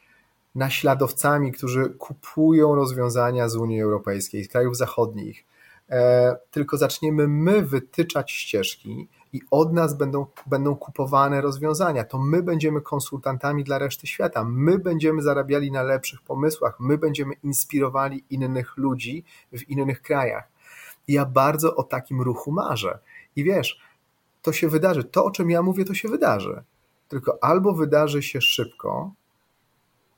[0.57, 5.45] naśladowcami, którzy kupują rozwiązania z Unii Europejskiej, z krajów zachodnich,
[5.90, 12.05] e, tylko zaczniemy my wytyczać ścieżki i od nas będą, będą kupowane rozwiązania.
[12.05, 17.35] To my będziemy konsultantami dla reszty świata, my będziemy zarabiali na lepszych pomysłach, my będziemy
[17.42, 20.49] inspirowali innych ludzi w innych krajach.
[21.09, 22.99] I ja bardzo o takim ruchu marzę.
[23.37, 23.81] I wiesz,
[24.42, 25.05] to się wydarzy.
[25.05, 26.62] To, o czym ja mówię, to się wydarzy.
[27.09, 29.11] Tylko albo wydarzy się szybko,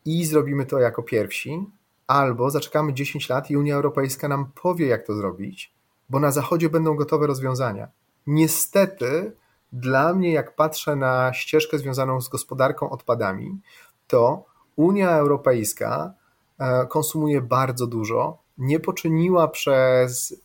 [0.09, 1.67] i zrobimy to jako pierwsi,
[2.07, 5.73] albo zaczekamy 10 lat i Unia Europejska nam powie, jak to zrobić,
[6.11, 7.89] bo na Zachodzie będą gotowe rozwiązania.
[8.27, 9.33] Niestety,
[9.73, 13.61] dla mnie, jak patrzę na ścieżkę związaną z gospodarką odpadami,
[14.07, 14.45] to
[14.77, 16.15] Unia Europejska
[16.59, 20.43] e, konsumuje bardzo dużo, nie poczyniła przez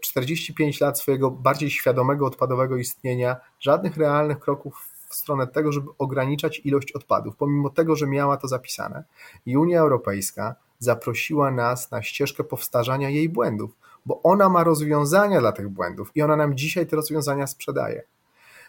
[0.00, 5.88] 45 e, lat swojego bardziej świadomego odpadowego istnienia żadnych realnych kroków w stronę tego, żeby
[5.98, 9.04] ograniczać ilość odpadów, pomimo tego, że miała to zapisane.
[9.46, 15.52] I Unia Europejska zaprosiła nas na ścieżkę powtarzania jej błędów, bo ona ma rozwiązania dla
[15.52, 18.02] tych błędów i ona nam dzisiaj te rozwiązania sprzedaje.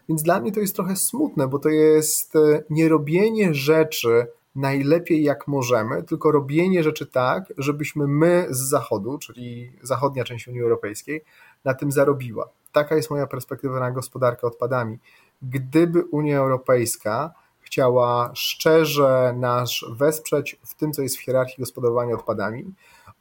[0.10, 5.24] Więc dla mnie to jest trochę smutne, bo to jest e, nie robienie rzeczy najlepiej
[5.24, 11.24] jak możemy, tylko robienie rzeczy tak, żebyśmy my z Zachodu, czyli zachodnia część Unii Europejskiej,
[11.66, 12.50] na tym zarobiła.
[12.72, 14.98] Taka jest moja perspektywa na gospodarkę odpadami
[15.44, 22.74] gdyby Unia Europejska chciała szczerze nas wesprzeć w tym, co jest w hierarchii gospodarowania odpadami,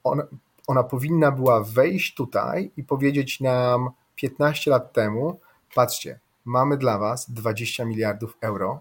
[0.04, 0.22] ona,
[0.66, 5.40] ona powinna była wejść tutaj i powiedzieć nam 15 lat temu:
[5.74, 8.80] patrzcie, mamy dla Was 20 miliardów euro,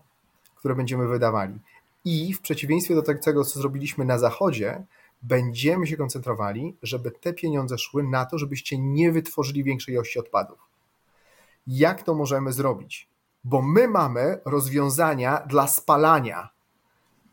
[0.55, 1.59] które będziemy wydawali.
[2.05, 4.83] I w przeciwieństwie do tego, co zrobiliśmy na Zachodzie,
[5.21, 10.59] będziemy się koncentrowali, żeby te pieniądze szły na to, żebyście nie wytworzyli większej ilości odpadów.
[11.67, 13.10] Jak to możemy zrobić?
[13.43, 16.49] Bo my mamy rozwiązania dla spalania.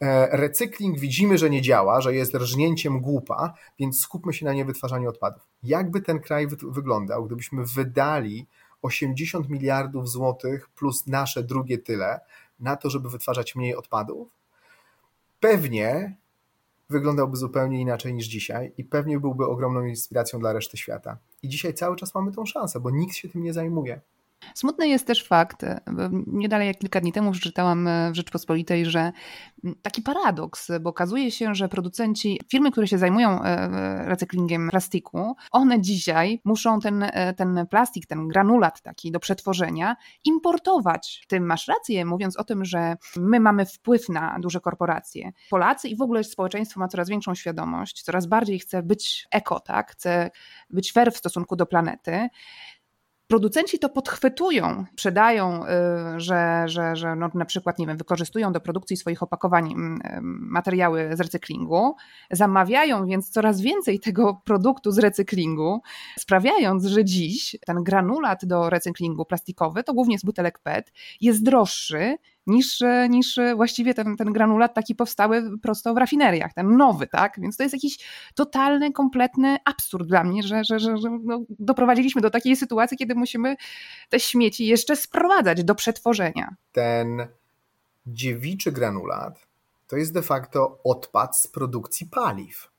[0.00, 5.08] E, recykling widzimy, że nie działa, że jest rżnięciem głupa, więc skupmy się na niewytwarzaniu
[5.08, 5.42] odpadów.
[5.62, 8.46] Jakby ten kraj wyglądał, gdybyśmy wydali
[8.82, 12.20] 80 miliardów złotych plus nasze drugie tyle
[12.60, 14.28] na to, żeby wytwarzać mniej odpadów?
[15.40, 16.16] Pewnie
[16.90, 21.18] wyglądałby zupełnie inaczej niż dzisiaj i pewnie byłby ogromną inspiracją dla reszty świata.
[21.42, 24.00] I dzisiaj cały czas mamy tą szansę, bo nikt się tym nie zajmuje.
[24.54, 25.80] Smutny jest też fakt, e,
[26.26, 29.12] nie dalej jak kilka dni temu przeczytałam e, w Rzeczpospolitej, że
[29.82, 35.80] taki paradoks, bo okazuje się, że producenci, firmy, które się zajmują e, recyklingiem plastiku, one
[35.80, 37.04] dzisiaj muszą ten,
[37.36, 41.24] ten plastik, ten granulat taki do przetworzenia importować.
[41.28, 45.32] Ty masz rację, mówiąc o tym, że my mamy wpływ na duże korporacje.
[45.50, 49.92] Polacy i w ogóle społeczeństwo ma coraz większą świadomość, coraz bardziej chce być eko, tak?
[49.92, 50.30] chce
[50.70, 52.28] być fair w stosunku do planety.
[53.28, 55.68] Producenci to podchwytują, sprzedają, y,
[56.20, 60.20] że, że, że no na przykład, nie wiem, wykorzystują do produkcji swoich opakowań mm, y,
[60.50, 61.94] materiały z recyklingu,
[62.30, 65.80] zamawiają więc coraz więcej tego produktu z recyklingu,
[66.18, 72.16] sprawiając, że dziś ten granulat do recyklingu plastikowy, to głównie z butelek PET, jest droższy
[72.48, 77.40] niż, niż właściwie ten, ten granulat taki powstały prosto w rafineriach, ten nowy, tak?
[77.40, 77.98] Więc to jest jakiś
[78.34, 83.14] totalny, kompletny absurd dla mnie, że, że, że, że no, doprowadziliśmy do takiej sytuacji, kiedy
[83.14, 83.56] musimy
[84.08, 86.54] te śmieci jeszcze sprowadzać do przetworzenia.
[86.72, 87.26] Ten
[88.06, 89.46] dziewiczy granulat
[89.88, 92.70] to jest de facto odpad z produkcji paliw.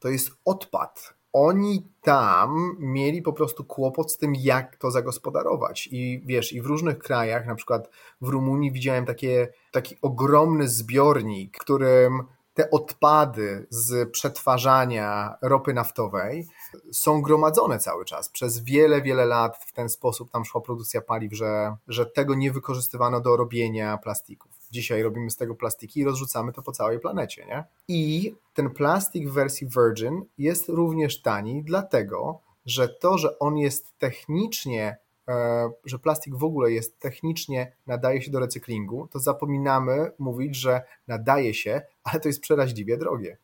[0.00, 5.88] To jest odpad oni tam mieli po prostu kłopot z tym, jak to zagospodarować.
[5.92, 11.58] I wiesz, i w różnych krajach, na przykład w Rumunii widziałem takie, taki ogromny zbiornik,
[11.58, 12.22] którym
[12.54, 16.46] te odpady z przetwarzania ropy naftowej
[16.92, 18.28] są gromadzone cały czas.
[18.28, 22.52] Przez wiele, wiele lat w ten sposób tam szła produkcja paliw, że, że tego nie
[22.52, 24.53] wykorzystywano do robienia plastików.
[24.74, 27.46] Dzisiaj robimy z tego plastiki i rozrzucamy to po całej planecie.
[27.46, 27.64] Nie?
[27.88, 33.98] I ten plastik w wersji Virgin jest również tani, dlatego że to, że on jest
[33.98, 34.96] technicznie
[35.28, 40.82] e, że plastik w ogóle jest technicznie, nadaje się do recyklingu, to zapominamy mówić, że
[41.08, 43.36] nadaje się, ale to jest przeraźliwie drogie.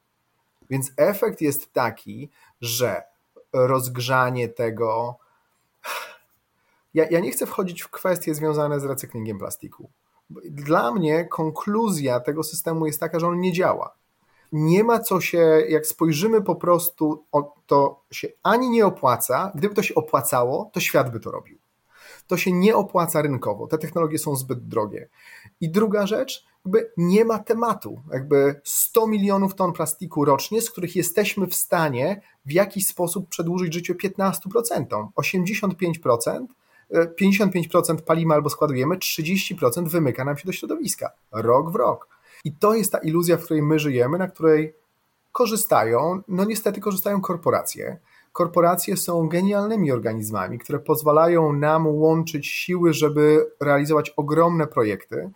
[0.71, 3.03] Więc efekt jest taki, że
[3.53, 5.19] rozgrzanie tego.
[6.95, 9.91] Ja, ja nie chcę wchodzić w kwestie związane z recyklingiem plastiku.
[10.51, 13.95] Dla mnie konkluzja tego systemu jest taka, że on nie działa.
[14.53, 17.25] Nie ma co się, jak spojrzymy po prostu,
[17.67, 19.53] to się ani nie opłaca.
[19.55, 21.59] Gdyby to się opłacało, to świat by to robił.
[22.27, 23.67] To się nie opłaca rynkowo.
[23.67, 25.09] Te technologie są zbyt drogie.
[25.61, 28.01] I druga rzecz, jakby nie ma tematu.
[28.13, 33.75] Jakby 100 milionów ton plastiku rocznie, z których jesteśmy w stanie w jakiś sposób przedłużyć
[33.75, 35.09] życie 15%.
[35.17, 36.47] 85%,
[36.93, 41.11] 55% palimy albo składujemy, 30% wymyka nam się do środowiska.
[41.33, 42.09] Rok w rok.
[42.45, 44.75] I to jest ta iluzja, w której my żyjemy, na której
[45.33, 47.99] korzystają, no niestety korzystają korporacje.
[48.33, 55.31] Korporacje są genialnymi organizmami, które pozwalają nam łączyć siły, żeby realizować ogromne projekty,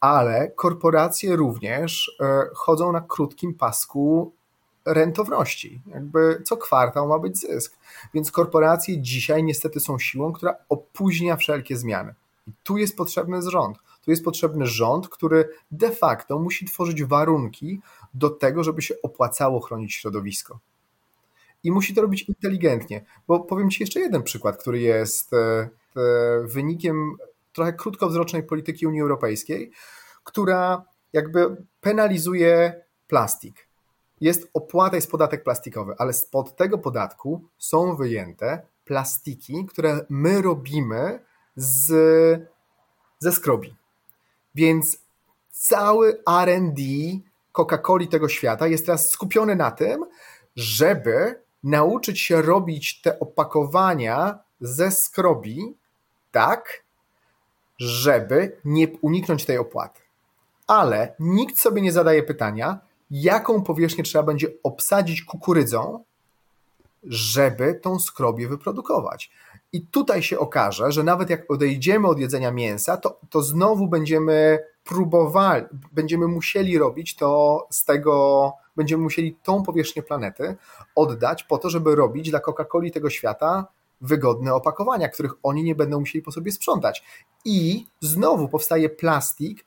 [0.00, 4.34] ale korporacje również e, chodzą na krótkim pasku
[4.84, 5.80] rentowności.
[5.86, 7.76] Jakby co kwartał ma być zysk.
[8.14, 12.14] Więc korporacje dzisiaj niestety są siłą, która opóźnia wszelkie zmiany.
[12.46, 13.78] I tu jest potrzebny rząd.
[14.04, 17.80] Tu jest potrzebny rząd, który de facto musi tworzyć warunki
[18.14, 20.58] do tego, żeby się opłacało chronić środowisko.
[21.64, 23.04] I musi to robić inteligentnie.
[23.28, 25.68] Bo powiem Ci jeszcze jeden przykład, który jest e, e,
[26.42, 27.16] wynikiem
[27.52, 29.70] trochę krótkowzrocznej polityki Unii Europejskiej,
[30.24, 33.68] która jakby penalizuje plastik.
[34.20, 41.24] Jest opłata, jest podatek plastikowy, ale spod tego podatku są wyjęte plastiki, które my robimy
[41.56, 41.86] z,
[43.18, 43.74] ze skrobi.
[44.54, 44.98] Więc
[45.50, 46.80] cały RD
[47.52, 50.04] Coca-Coli tego świata jest teraz skupiony na tym,
[50.56, 55.76] żeby nauczyć się robić te opakowania ze skrobi
[56.32, 56.84] tak,
[57.78, 60.00] żeby nie uniknąć tej opłaty.
[60.66, 62.78] Ale nikt sobie nie zadaje pytania,
[63.22, 66.04] jaką powierzchnię trzeba będzie obsadzić kukurydzą,
[67.02, 69.30] żeby tą skrobię wyprodukować.
[69.72, 74.58] I tutaj się okaże, że nawet jak odejdziemy od jedzenia mięsa, to, to znowu będziemy
[74.84, 80.56] próbowali, będziemy musieli robić to z tego, będziemy musieli tą powierzchnię planety
[80.94, 83.66] oddać po to, żeby robić dla Coca-Coli tego świata
[84.00, 87.04] wygodne opakowania, których oni nie będą musieli po sobie sprzątać.
[87.44, 89.64] I znowu powstaje plastik,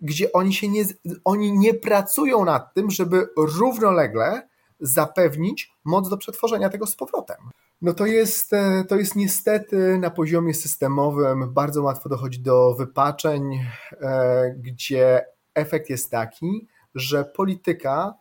[0.00, 0.84] gdzie oni się nie,
[1.24, 4.48] oni nie pracują nad tym, żeby równolegle
[4.80, 7.36] zapewnić moc do przetworzenia tego z powrotem.
[7.82, 13.60] No to jest, e, to jest niestety na poziomie systemowym bardzo łatwo dochodzi do wypaczeń,
[14.00, 15.24] e, gdzie
[15.54, 18.14] efekt jest taki, że polityka,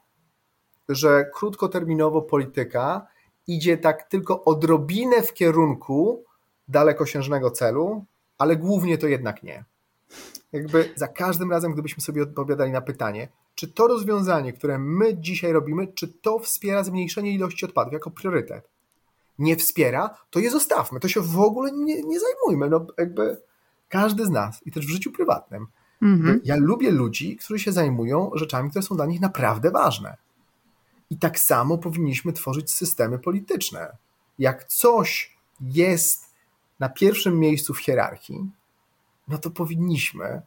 [0.90, 3.08] że krótkoterminowo polityka
[3.48, 6.24] idzie tak tylko odrobinę w kierunku
[6.68, 8.06] dalekosiężnego celu,
[8.38, 9.66] ale głównie to jednak nie.
[10.52, 15.52] Jakby za każdym razem, gdybyśmy sobie odpowiadali na pytanie, czy to rozwiązanie, które my dzisiaj
[15.52, 18.70] robimy, czy to wspiera zmniejszenie ilości odpadów jako priorytet?
[19.40, 22.70] Nie wspiera, to je zostawmy, to się w ogóle nie, nie zajmujmy.
[22.70, 23.42] No jakby
[23.90, 25.68] każdy z nas i też w życiu prywatnym.
[26.02, 26.42] Mhm.
[26.44, 30.18] Ja lubię ludzi, którzy się zajmują rzeczami, które są dla nich naprawdę ważne.
[31.10, 33.98] I tak samo powinniśmy tworzyć systemy polityczne.
[34.40, 36.26] Jak coś jest
[36.80, 38.52] na pierwszym miejscu w hierarchii,
[39.30, 40.42] no to powinniśmy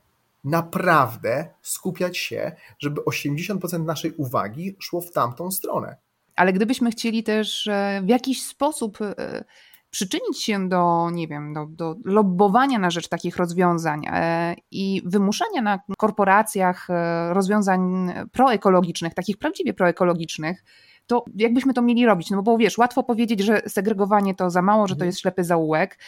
[0.44, 5.96] naprawdę skupiać się, żeby 80% naszej uwagi szło w tamtą stronę.
[6.36, 9.44] Ale gdybyśmy chcieli też e, w jakiś sposób e,
[9.90, 15.62] przyczynić się do, nie wiem, do, do lobbowania na rzecz takich rozwiązań e, i wymuszania
[15.62, 16.88] na korporacjach
[17.30, 20.64] rozwiązań proekologicznych, takich prawdziwie proekologicznych,
[21.12, 22.30] to jakbyśmy to mieli robić?
[22.30, 25.06] No bo wiesz, łatwo powiedzieć, że segregowanie to za mało, że to mhm.
[25.06, 25.98] jest ślepy zaułek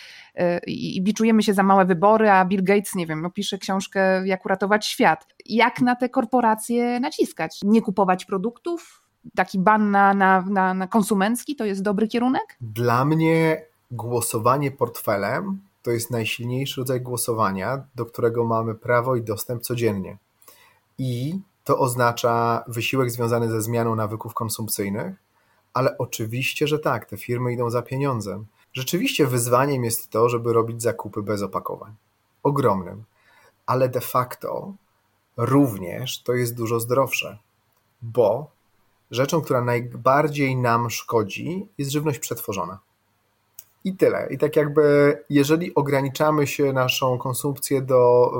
[0.40, 4.26] y, i biczujemy się za małe wybory, a Bill Gates, nie wiem, no pisze książkę
[4.26, 5.26] Jak uratować świat.
[5.46, 7.60] Jak na te korporacje naciskać?
[7.64, 9.02] Nie kupować produktów?
[9.34, 12.56] Taki ban na, na, na, na konsumencki to jest dobry kierunek?
[12.60, 19.62] Dla mnie głosowanie portfelem to jest najsilniejszy rodzaj głosowania, do którego mamy prawo i dostęp
[19.62, 20.16] codziennie.
[20.98, 25.14] I to oznacza wysiłek związany ze zmianą nawyków konsumpcyjnych,
[25.74, 28.46] ale oczywiście, że tak, te firmy idą za pieniądzem.
[28.72, 31.94] Rzeczywiście wyzwaniem jest to, żeby robić zakupy bez opakowań.
[32.42, 33.04] Ogromnym.
[33.66, 34.72] Ale de facto
[35.36, 37.38] również to jest dużo zdrowsze,
[38.02, 38.50] bo
[39.10, 42.78] rzeczą, która najbardziej nam szkodzi, jest żywność przetworzona.
[43.84, 44.28] I tyle.
[44.30, 48.32] I tak jakby, jeżeli ograniczamy się naszą konsumpcję do,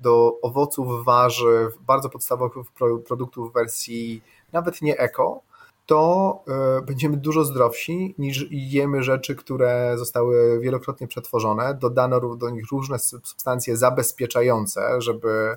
[0.00, 2.66] do owoców, warzyw, bardzo podstawowych
[3.06, 4.22] produktów w wersji
[4.52, 5.42] nawet nie eko,
[5.86, 6.44] to
[6.78, 11.74] y, będziemy dużo zdrowsi niż jemy rzeczy, które zostały wielokrotnie przetworzone.
[11.74, 15.56] Dodano do nich różne substancje zabezpieczające, żeby,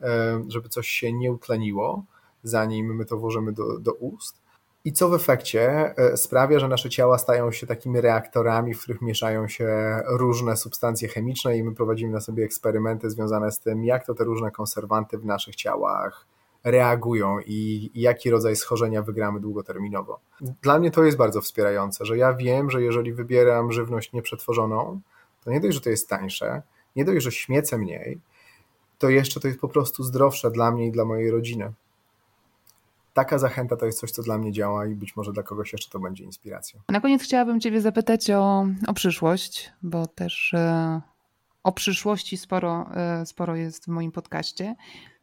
[0.00, 0.06] y,
[0.48, 2.04] żeby coś się nie utleniło,
[2.42, 4.36] zanim my to włożymy do, do ust.
[4.84, 9.02] I co w efekcie e, sprawia, że nasze ciała stają się takimi reaktorami, w których
[9.02, 14.06] mieszają się różne substancje chemiczne, i my prowadzimy na sobie eksperymenty związane z tym, jak
[14.06, 16.26] to te różne konserwanty w naszych ciałach
[16.64, 20.20] reagują i, jaki rodzaj schorzenia wygramy długoterminowo.
[20.62, 25.00] Dla mnie to jest bardzo wspierające, że ja wiem, że jeżeli wybieram żywność nieprzetworzoną,
[25.44, 26.62] to nie dość, że to jest tańsze,
[26.96, 28.20] nie dość, że śmiecę mniej,
[28.98, 31.72] to jeszcze to jest po prostu zdrowsze dla mnie i dla mojej rodziny
[33.12, 35.90] taka zachęta to jest coś, co dla mnie działa i być może dla kogoś jeszcze
[35.90, 36.80] to będzie inspiracją.
[36.88, 41.00] Na koniec chciałabym Ciebie zapytać o, o przyszłość, bo też e,
[41.62, 44.74] o przyszłości sporo, e, sporo jest w moim podcaście.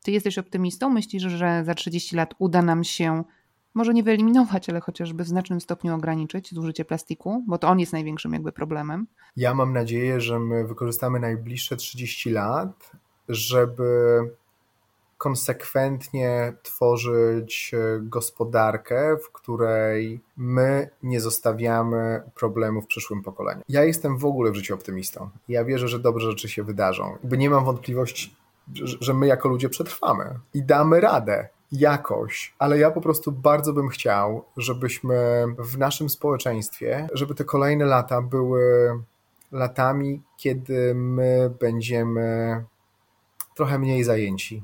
[0.04, 0.90] Ty jesteś optymistą?
[0.90, 3.24] Myślisz, że za 30 lat uda nam się
[3.74, 7.94] może nie wyeliminować, ale chociażby w znacznym stopniu ograniczyć zużycie plastiku, bo to on jest
[7.94, 9.08] największym jakby problemem.
[9.36, 12.92] Ja mam nadzieję, że my wykorzystamy najbliższe 30 lat,
[13.30, 14.20] żeby
[15.18, 23.63] konsekwentnie tworzyć e, gospodarkę, w której my nie zostawiamy problemów przyszłym pokoleniom.
[23.70, 25.30] Ja jestem w ogóle w życiu optymistą.
[25.47, 27.18] Ja wierzę, że dobre rzeczy się wydarzą.
[27.24, 28.36] Bo nie mam wątpliwości,
[29.01, 33.89] że my jako ludzie przetrwamy i damy radę jakoś, ale ja po prostu bardzo bym
[33.89, 38.63] chciał, żebyśmy w naszym społeczeństwie, żeby te kolejne lata były
[39.51, 42.63] latami, kiedy my będziemy
[43.55, 44.63] trochę mniej zajęci,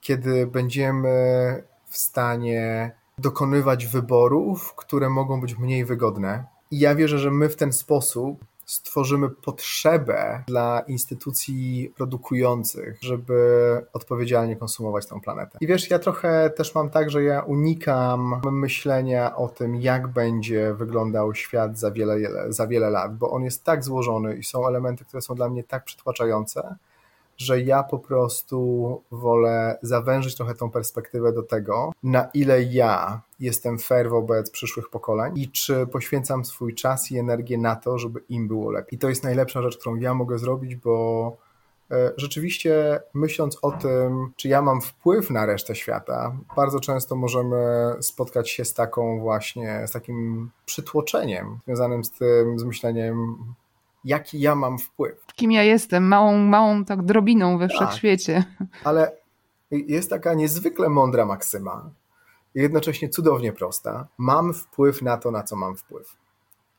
[0.00, 6.44] kiedy będziemy w stanie dokonywać wyborów, które mogą być mniej wygodne.
[6.70, 14.56] I ja wierzę, że my w ten sposób stworzymy potrzebę dla instytucji produkujących, żeby odpowiedzialnie
[14.56, 15.58] konsumować tą planetę.
[15.60, 20.74] I wiesz, ja trochę też mam tak, że ja unikam myślenia o tym, jak będzie
[20.74, 22.18] wyglądał świat za wiele,
[22.48, 25.64] za wiele lat, bo on jest tak złożony i są elementy, które są dla mnie
[25.64, 26.76] tak przytłaczające,
[27.36, 33.78] że ja po prostu wolę zawężyć trochę tą perspektywę do tego, na ile ja jestem
[33.78, 38.48] fair wobec przyszłych pokoleń i czy poświęcam swój czas i energię na to, żeby im
[38.48, 38.94] było lepiej.
[38.94, 41.36] I to jest najlepsza rzecz, którą ja mogę zrobić, bo
[41.90, 47.92] e, rzeczywiście myśląc o tym, czy ja mam wpływ na resztę świata, bardzo często możemy
[48.00, 53.36] spotkać się z taką właśnie, z takim przytłoczeniem związanym z tym, z myśleniem,
[54.06, 55.26] jaki ja mam wpływ.
[55.34, 58.44] Kim ja jestem, małą, małą tak drobiną we tak, wszechświecie.
[58.84, 59.12] Ale
[59.70, 61.90] Jest taka niezwykle mądra maksyma,
[62.54, 64.08] jednocześnie cudownie prosta.
[64.18, 66.16] Mam wpływ na to, na co mam wpływ.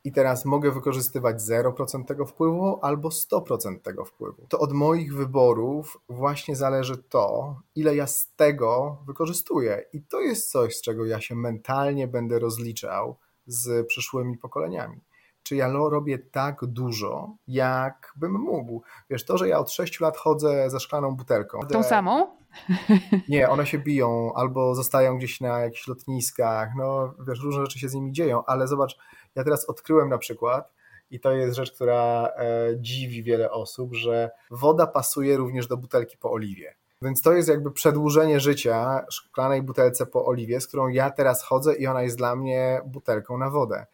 [0.03, 4.45] I teraz mogę wykorzystywać 0% tego wpływu albo 100% tego wpływu.
[4.49, 9.85] To od moich wyborów właśnie zależy to, ile ja z tego wykorzystuję.
[9.93, 13.15] I to jest coś, z czego ja się mentalnie będę rozliczał
[13.47, 15.01] z przyszłymi pokoleniami
[15.47, 18.81] czy ja robię tak dużo, jak bym mógł.
[19.09, 21.59] Wiesz, to, że ja od 6 lat chodzę ze szklaną butelką.
[21.59, 22.37] Tą samą?
[23.29, 26.69] Nie, one się biją albo zostają gdzieś na jakichś lotniskach.
[26.77, 28.97] No, wiesz, różne rzeczy się z nimi dzieją, ale zobacz,
[29.35, 30.73] ja teraz odkryłem na przykład,
[31.11, 36.17] i to jest rzecz, która e, dziwi wiele osób, że woda pasuje również do butelki
[36.17, 36.75] po oliwie.
[37.01, 41.75] Więc to jest jakby przedłużenie życia szklanej butelce po oliwie, z którą ja teraz chodzę
[41.75, 43.85] i ona jest dla mnie butelką na wodę.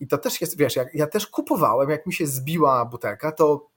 [0.00, 3.70] I to też jest, wiesz, ja też kupowałem, jak mi się zbiła butelka, to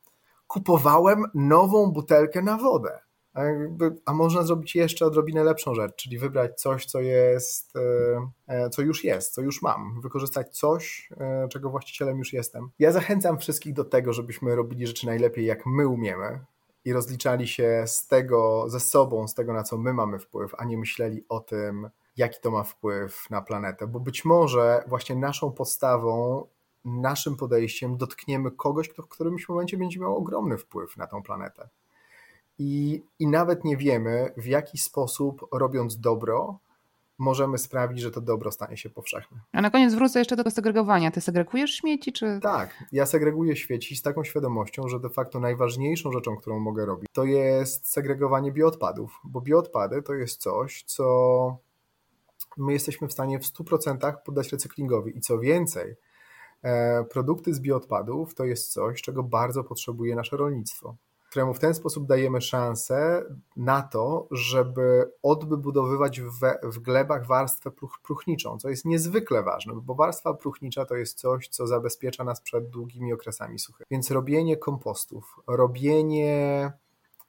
[0.47, 2.99] kupowałem nową butelkę na wodę.
[3.37, 8.29] A, jakby, a można zrobić jeszcze odrobinę lepszą rzecz, czyli wybrać coś, co jest, e,
[8.47, 12.69] e, co już jest, co już mam, wykorzystać coś, e, czego właścicielem już jestem.
[12.79, 16.39] Ja zachęcam wszystkich do tego, żebyśmy robili rzeczy najlepiej, jak my umiemy
[16.85, 20.65] i rozliczali się z tego, ze sobą, z tego, na co my mamy wpływ, a
[20.65, 25.51] nie myśleli o tym, jaki to ma wpływ na planetę, bo być może właśnie naszą
[25.51, 26.45] podstawą,
[26.85, 31.69] naszym podejściem dotkniemy kogoś, kto w którymś momencie będzie miał ogromny wpływ na tą planetę.
[32.59, 36.59] I, I nawet nie wiemy, w jaki sposób, robiąc dobro,
[37.17, 39.37] możemy sprawić, że to dobro stanie się powszechne.
[39.51, 41.11] A na koniec wrócę jeszcze do tego segregowania.
[41.11, 42.39] Ty segregujesz śmieci, czy...
[42.41, 47.09] Tak, ja segreguję śmieci z taką świadomością, że de facto najważniejszą rzeczą, którą mogę robić,
[47.13, 51.66] to jest segregowanie bioodpadów, bo bioodpady to jest coś, co
[52.57, 55.17] my jesteśmy w stanie w 100% poddać recyklingowi.
[55.17, 55.95] I co więcej,
[56.63, 60.95] e, produkty z bioodpadów to jest coś, czego bardzo potrzebuje nasze rolnictwo,
[61.29, 63.23] któremu w ten sposób dajemy szansę
[63.57, 69.95] na to, żeby odbudowywać w, w glebach warstwę pruch, próchniczą, co jest niezwykle ważne, bo
[69.95, 73.85] warstwa próchnicza to jest coś, co zabezpiecza nas przed długimi okresami suchymi.
[73.91, 76.71] Więc robienie kompostów, robienie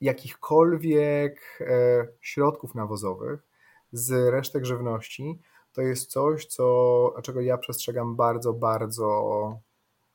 [0.01, 3.48] jakichkolwiek e, środków nawozowych
[3.93, 5.41] z resztek żywności,
[5.73, 9.61] to jest coś, co, czego ja przestrzegam bardzo, bardzo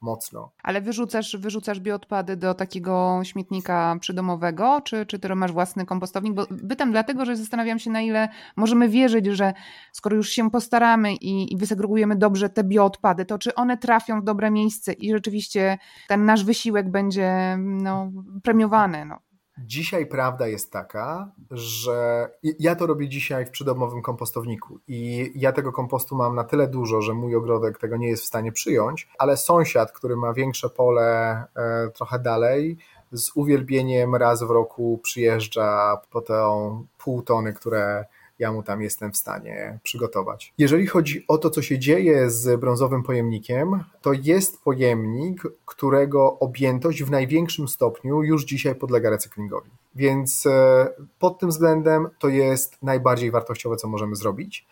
[0.03, 0.51] mocno.
[0.63, 6.33] Ale wyrzucasz, wyrzucasz bioodpady do takiego śmietnika przydomowego, czy, czy ty masz własny kompostownik?
[6.33, 9.53] Bo pytam dlatego, że zastanawiam się, na ile możemy wierzyć, że
[9.91, 14.23] skoro już się postaramy i, i wysegregujemy dobrze te bioodpady, to czy one trafią w
[14.23, 18.11] dobre miejsce i rzeczywiście ten nasz wysiłek będzie no,
[18.43, 19.05] premiowany.
[19.05, 19.32] No.
[19.57, 22.29] Dzisiaj prawda jest taka, że
[22.59, 27.01] ja to robię dzisiaj w przydomowym kompostowniku i ja tego kompostu mam na tyle dużo,
[27.01, 31.43] że mój ogrodek tego nie jest w stanie przyjąć, ale sąsiad, który ma większe pole
[31.55, 32.77] e, trochę dalej,
[33.11, 38.05] z uwielbieniem raz w roku przyjeżdża po tą pół tony, które
[38.39, 40.53] ja mu tam jestem w stanie przygotować.
[40.57, 47.03] Jeżeli chodzi o to, co się dzieje z brązowym pojemnikiem, to jest pojemnik, którego objętość
[47.03, 49.71] w największym stopniu już dzisiaj podlega recyklingowi.
[49.95, 50.87] Więc e,
[51.19, 54.67] pod tym względem to jest najbardziej wartościowe, co możemy zrobić.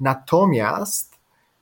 [0.00, 1.16] Natomiast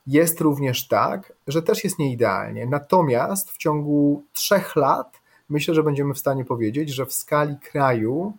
[0.07, 2.67] jest również tak, że też jest nieidealnie.
[2.67, 8.33] Natomiast w ciągu trzech lat myślę, że będziemy w stanie powiedzieć, że w skali kraju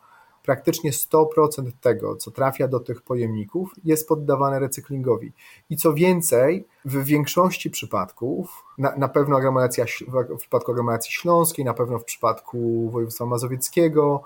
[0.45, 5.31] praktycznie 100% tego, co trafia do tych pojemników, jest poddawane recyklingowi.
[5.69, 9.85] I co więcej, w większości przypadków, na, na pewno aglomeracja,
[10.29, 14.23] w przypadku aglomeracji śląskiej, na pewno w przypadku województwa mazowieckiego,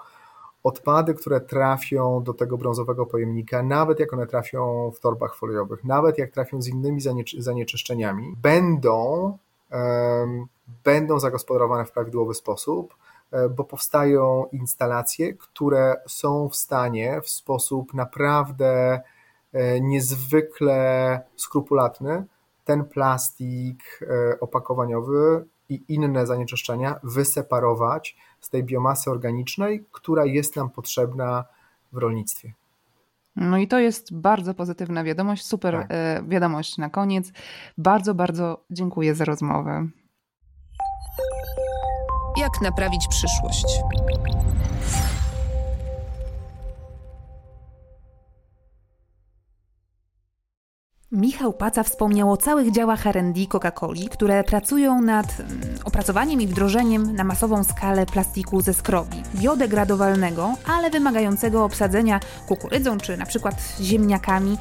[0.63, 6.17] odpady, które trafią do tego brązowego pojemnika, nawet jak one trafią w torbach foliowych, nawet
[6.17, 7.01] jak trafią z innymi
[7.38, 9.38] zanieczyszczeniami, będą,
[9.72, 10.45] um,
[10.84, 12.93] będą zagospodarowane w prawidłowy sposób
[13.49, 19.01] bo powstają instalacje, które są w stanie w sposób naprawdę
[19.53, 22.25] e, niezwykle skrupulatny
[22.65, 30.69] ten plastik e, opakowaniowy i inne zanieczyszczenia wyseparować z tej biomasy organicznej, która jest nam
[30.69, 31.45] potrzebna
[31.91, 32.53] w rolnictwie.
[33.36, 36.27] No i to jest bardzo pozytywna wiadomość, super tak.
[36.27, 37.32] wiadomość na koniec.
[37.77, 39.88] Bardzo, bardzo dziękuję za rozmowę.
[42.54, 43.66] Jak naprawić przyszłość?
[51.12, 57.16] Michał Paca wspomniał o całych działach R&D Coca-Coli, które pracują nad mm, opracowaniem i wdrożeniem
[57.16, 64.58] na masową skalę plastiku ze skrobi, biodegradowalnego, ale wymagającego obsadzenia kukurydzą czy na przykład ziemniakami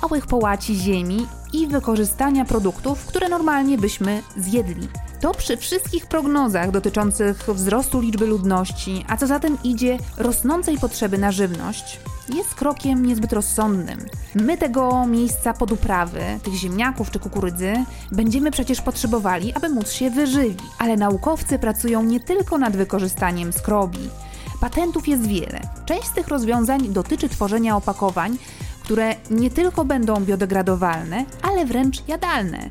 [0.00, 4.88] całych połaci ziemi i wykorzystania produktów, które normalnie byśmy zjedli.
[5.20, 11.18] To przy wszystkich prognozach dotyczących wzrostu liczby ludności, a co za tym idzie rosnącej potrzeby
[11.18, 12.00] na żywność,
[12.34, 13.98] jest krokiem niezbyt rozsądnym.
[14.34, 17.74] My tego miejsca pod uprawy, tych ziemniaków czy kukurydzy,
[18.12, 20.60] będziemy przecież potrzebowali, aby móc się wyżywić.
[20.78, 24.08] Ale naukowcy pracują nie tylko nad wykorzystaniem skrobi.
[24.60, 25.60] Patentów jest wiele.
[25.84, 28.38] Część z tych rozwiązań dotyczy tworzenia opakowań,
[28.82, 32.70] które nie tylko będą biodegradowalne, ale wręcz jadalne.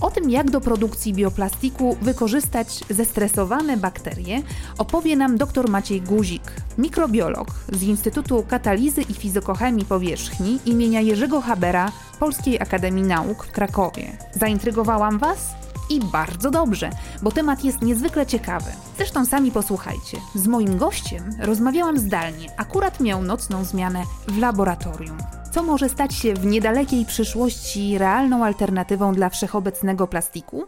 [0.00, 4.42] O tym, jak do produkcji bioplastiku wykorzystać zestresowane bakterie,
[4.78, 11.92] opowie nam dr Maciej Guzik, mikrobiolog z Instytutu Katalizy i Fizykochemii Powierzchni imienia Jerzego Habera
[12.18, 14.16] Polskiej Akademii Nauk w Krakowie.
[14.34, 15.67] Zaintrygowałam Was?
[15.90, 16.90] I bardzo dobrze,
[17.22, 18.70] bo temat jest niezwykle ciekawy.
[18.96, 20.18] Zresztą sami posłuchajcie.
[20.34, 25.18] Z moim gościem rozmawiałam zdalnie, akurat miał nocną zmianę w laboratorium
[25.50, 30.64] co może stać się w niedalekiej przyszłości realną alternatywą dla wszechobecnego plastiku?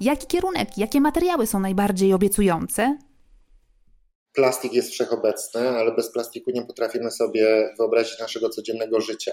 [0.00, 2.98] Jaki kierunek, jakie materiały są najbardziej obiecujące?
[4.34, 9.32] Plastik jest wszechobecny, ale bez plastiku nie potrafimy sobie wyobrazić naszego codziennego życia.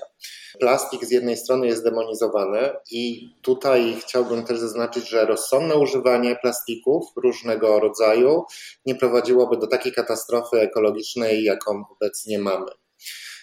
[0.60, 7.06] Plastik z jednej strony jest demonizowany, i tutaj chciałbym też zaznaczyć, że rozsądne używanie plastików
[7.16, 8.44] różnego rodzaju
[8.86, 12.72] nie prowadziłoby do takiej katastrofy ekologicznej, jaką obecnie mamy.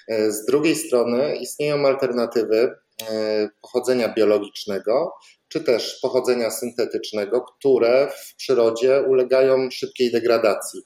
[0.08, 5.12] Z drugiej strony istnieją alternatywy e, pochodzenia biologicznego,
[5.48, 10.82] czy też pochodzenia syntetycznego, które w przyrodzie ulegają szybkiej degradacji.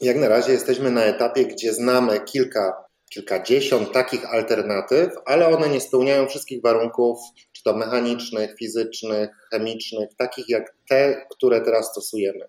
[0.00, 5.80] Jak na razie jesteśmy na etapie, gdzie znamy kilka, kilkadziesiąt takich alternatyw, ale one nie
[5.80, 7.18] spełniają wszystkich warunków,
[7.52, 12.48] czy to mechanicznych, fizycznych, chemicznych, takich jak te, które teraz stosujemy.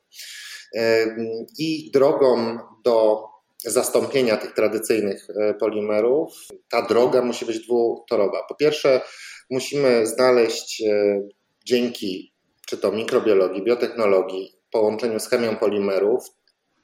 [1.60, 3.24] I drogą do
[3.58, 6.34] zastąpienia tych tradycyjnych e, polimerów,
[6.70, 8.44] ta droga musi być dwutorowa.
[8.50, 9.02] Po pierwsze,
[9.50, 11.22] musimy znaleźć e,
[11.66, 12.34] dzięki
[12.68, 16.24] czy to mikrobiologii, biotechnologii, połączeniu z chemią polimerów,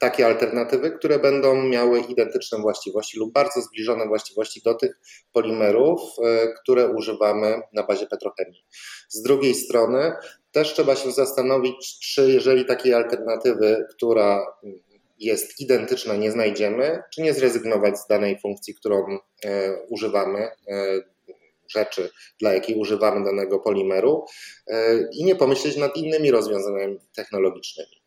[0.02, 5.00] takie alternatywy, które będą miały identyczne właściwości lub bardzo zbliżone właściwości do tych
[5.32, 8.66] polimerów, e, które używamy na bazie petrochemii.
[9.08, 10.12] Z drugiej strony
[10.52, 14.46] też trzeba się zastanowić, czy jeżeli takiej alternatywy, która
[15.18, 20.38] jest identyczna, nie znajdziemy, czy nie zrezygnować z danej funkcji, którą e, używamy,
[20.68, 21.00] e,
[21.68, 24.24] rzeczy, dla jakiej używamy danego polimeru
[25.12, 28.01] i nie pomyśleć nad innymi rozwiązaniami technologicznymi.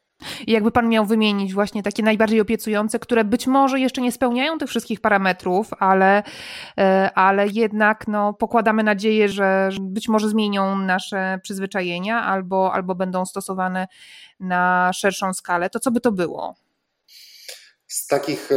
[0.47, 4.57] I jakby Pan miał wymienić właśnie takie najbardziej obiecujące, które być może jeszcze nie spełniają
[4.57, 6.24] tych wszystkich parametrów, ale,
[7.16, 13.88] ale jednak no, pokładamy nadzieję, że być może zmienią nasze przyzwyczajenia albo, albo będą stosowane
[14.39, 16.55] na szerszą skalę, to co by to było?
[17.88, 18.49] Z takich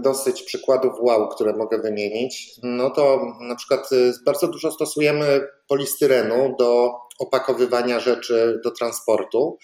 [0.00, 6.56] dosyć przykładów wow, które mogę wymienić, no to na przykład y, bardzo dużo stosujemy polistyrenu
[6.58, 9.58] do opakowywania rzeczy do transportu,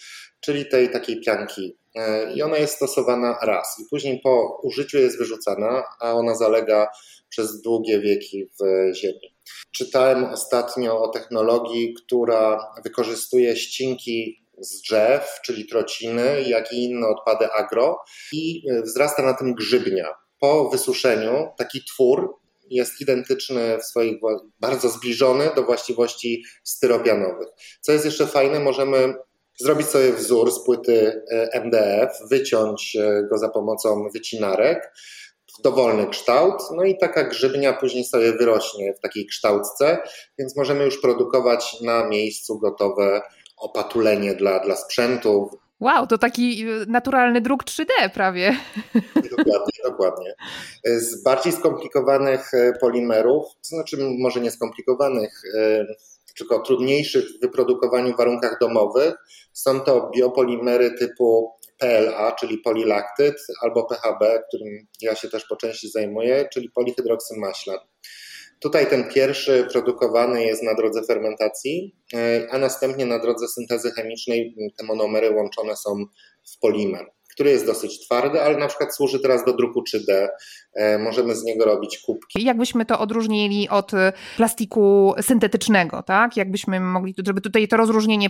[0.45, 1.79] czyli tej takiej pianki.
[1.95, 6.89] E, I ona jest stosowana raz i później po użyciu jest wyrzucana, a ona zalega
[7.29, 9.37] przez długie wieki w ziemi.
[9.71, 17.53] Czytałem ostatnio o technologii, która wykorzystuje ścinki z drzew, czyli trociny, jak i inne odpady
[17.53, 17.99] agro
[18.33, 20.09] i e, wzrasta na tym grzybnia.
[20.41, 22.37] Po wysuszeniu taki twór
[22.71, 24.17] jest identyczny w swoich,
[24.61, 27.49] bardzo zbliżony do właściwości styropianowych.
[27.81, 29.15] Co jest jeszcze fajne, możemy
[29.61, 34.93] zrobić sobie wzór z płyty e, MDF, wyciąć e, go za pomocą wycinarek
[35.59, 39.99] w dowolny kształt, no i taka grzybnia później sobie wyrośnie w takiej kształtce,
[40.39, 43.23] więc możemy już produkować na miejscu gotowe
[43.57, 45.51] opatulenie dla, dla sprzętu.
[45.81, 48.57] Wow, to taki y, naturalny druk 3D prawie.
[49.37, 50.35] Dokładnie, dokładnie.
[50.85, 55.87] Z bardziej skomplikowanych e, polimerów, to znaczy może nie skomplikowanych, e,
[56.39, 59.15] tylko trudniejszych w wyprodukowaniu warunkach domowych,
[59.53, 65.91] są to biopolimery typu PLA, czyli polilaktyd, albo PHB, którym ja się też po części
[65.91, 67.79] zajmuję, czyli polihydroksymaślan.
[68.61, 74.55] Tutaj ten pierwszy produkowany jest na drodze fermentacji, e, a następnie na drodze syntezy chemicznej
[74.79, 76.05] te monomery łączone są
[76.55, 80.29] w polimer, który jest dosyć twardy, ale na przykład służy teraz do druku 3D.
[80.75, 82.45] E, możemy z niego robić kubki.
[82.45, 86.37] Jakbyśmy to odróżnili od e, plastiku syntetycznego, tak?
[86.37, 88.29] Jakbyśmy mogli, żeby tutaj to rozróżnienie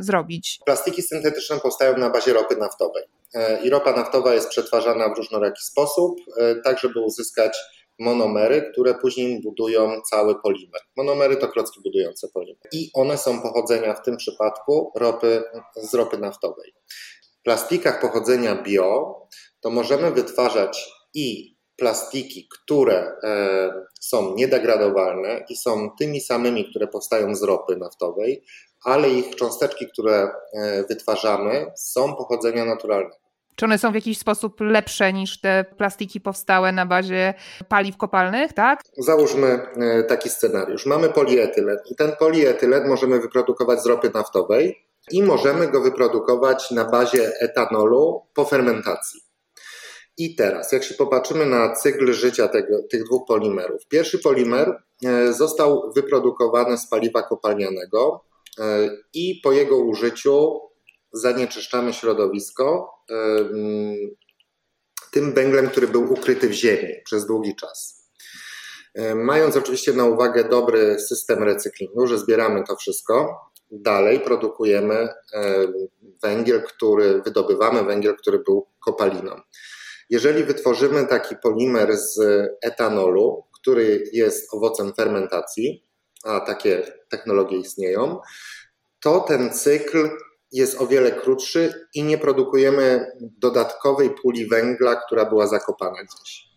[0.00, 0.58] zrobić?
[0.66, 3.02] Plastiki syntetyczne powstają na bazie ropy naftowej.
[3.64, 6.20] I ropa naftowa jest przetwarzana w różnoraki sposób,
[6.64, 7.58] tak żeby uzyskać
[7.98, 10.80] monomery, które później budują cały polimer.
[10.96, 12.68] Monomery to klocki budujące polimer.
[12.72, 15.42] I one są pochodzenia w tym przypadku ropy,
[15.76, 16.72] z ropy naftowej.
[17.42, 19.16] Plastikach pochodzenia bio
[19.60, 27.34] to możemy wytwarzać i plastiki, które e, są niedegradowalne i są tymi samymi, które powstają
[27.34, 28.44] z ropy naftowej,
[28.84, 33.16] ale ich cząsteczki, które e, wytwarzamy, są pochodzenia naturalnego.
[33.56, 37.34] Czy one są w jakiś sposób lepsze niż te plastiki powstałe na bazie
[37.68, 38.80] paliw kopalnych, tak?
[38.98, 40.86] Załóżmy e, taki scenariusz.
[40.86, 46.84] Mamy polietylen i ten polietylen możemy wyprodukować z ropy naftowej i możemy go wyprodukować na
[46.84, 49.20] bazie etanolu po fermentacji.
[50.16, 53.86] I teraz, jak się popatrzymy na cykl życia tego, tych dwóch polimerów.
[53.88, 58.24] Pierwszy polimer e, został wyprodukowany z paliwa kopalnianego
[58.58, 60.60] e, i po jego użyciu
[61.12, 62.94] zanieczyszczamy środowisko
[65.10, 68.08] tym węglem, który był ukryty w ziemi przez długi czas.
[69.14, 73.40] Mając oczywiście na uwagę dobry system recyklingu, że zbieramy to wszystko,
[73.72, 75.08] dalej produkujemy
[76.22, 79.40] węgiel, który wydobywamy, węgiel, który był kopaliną.
[80.10, 82.18] Jeżeli wytworzymy taki polimer z
[82.62, 85.86] etanolu, który jest owocem fermentacji,
[86.24, 88.20] a takie technologie istnieją,
[89.00, 90.08] to ten cykl
[90.52, 96.52] jest o wiele krótszy i nie produkujemy dodatkowej puli węgla, która była zakopana gdzieś.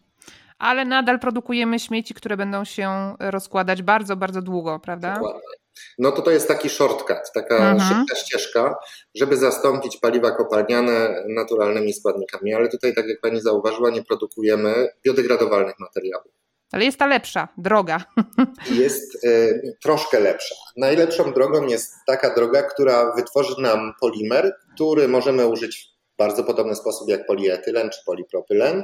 [0.60, 5.14] Ale nadal produkujemy śmieci, które będą się rozkładać bardzo, bardzo długo, prawda?
[5.14, 5.65] Dokładnie.
[5.98, 7.80] No to to jest taki shortcut, taka mhm.
[7.80, 8.76] szybka ścieżka,
[9.16, 12.54] żeby zastąpić paliwa kopalniane naturalnymi składnikami.
[12.54, 16.32] Ale tutaj, tak jak pani zauważyła, nie produkujemy biodegradowalnych materiałów.
[16.72, 18.04] Ale jest ta lepsza, droga.
[18.84, 20.56] Jest y, troszkę lepsza.
[20.78, 26.76] Najlepszą drogą jest taka droga, która wytworzy nam polimer, który możemy użyć w bardzo podobny
[26.76, 28.80] sposób jak polietylen czy polipropylen,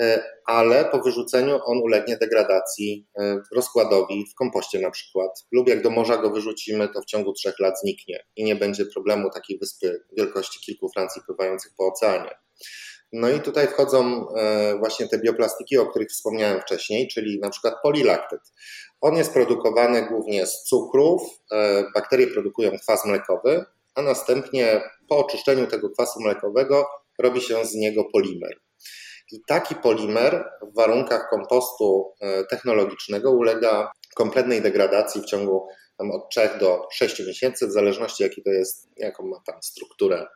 [0.00, 0.04] y,
[0.46, 5.46] ale po wyrzuceniu on ulegnie degradacji, y, rozkładowi w kompoście na przykład.
[5.52, 8.86] Lub jak do morza go wyrzucimy, to w ciągu trzech lat zniknie i nie będzie
[8.86, 12.30] problemu takiej wyspy wielkości kilku Francji pływających po oceanie.
[13.12, 17.74] No i tutaj wchodzą e, właśnie te bioplastiki, o których wspomniałem wcześniej, czyli na przykład
[17.82, 18.40] polilaktyt.
[19.00, 21.22] On jest produkowany głównie z cukrów,
[21.52, 23.64] e, bakterie produkują kwas mlekowy,
[23.98, 26.86] a następnie po oczyszczeniu tego kwasu mlekowego
[27.18, 28.60] robi się z niego polimer.
[29.32, 35.66] I taki polimer w warunkach kompostu e, technologicznego ulega kompletnej degradacji w ciągu
[35.98, 40.26] od 3 do 6 miesięcy, w zależności jaki to jest, jaką ma tam strukturę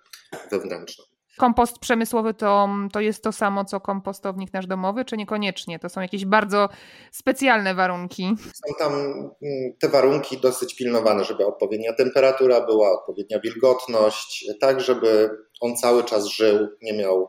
[0.51, 1.05] wewnętrzną.
[1.39, 5.79] Kompost przemysłowy to, to jest to samo, co kompostownik nasz domowy, czy niekoniecznie?
[5.79, 6.69] To są jakieś bardzo
[7.13, 8.35] specjalne warunki.
[8.39, 9.33] Są tam mm,
[9.81, 15.31] te warunki dosyć pilnowane, żeby odpowiednia temperatura była, odpowiednia wilgotność, tak żeby
[15.61, 17.29] on cały czas żył, nie miał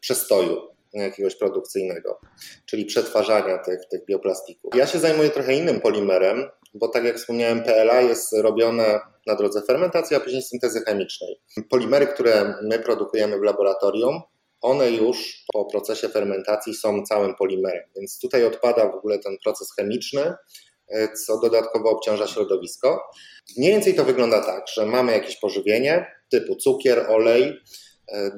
[0.00, 2.20] przestoju jakiegoś produkcyjnego,
[2.66, 4.74] czyli przetwarzania tych, tych bioplastików.
[4.74, 9.62] Ja się zajmuję trochę innym polimerem, bo tak jak wspomniałem, PLA jest robione na drodze
[9.62, 11.40] fermentacji, a później syntezy chemicznej.
[11.70, 14.20] Polimery, które my produkujemy w laboratorium,
[14.60, 19.74] one już po procesie fermentacji są całym polimerem, więc tutaj odpada w ogóle ten proces
[19.76, 20.34] chemiczny,
[21.26, 23.02] co dodatkowo obciąża środowisko.
[23.58, 27.60] Mniej więcej to wygląda tak, że mamy jakieś pożywienie typu cukier, olej,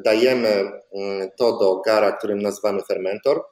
[0.04, 0.48] dajemy
[0.94, 3.44] mm, to do gara, którym nazywamy fermentor.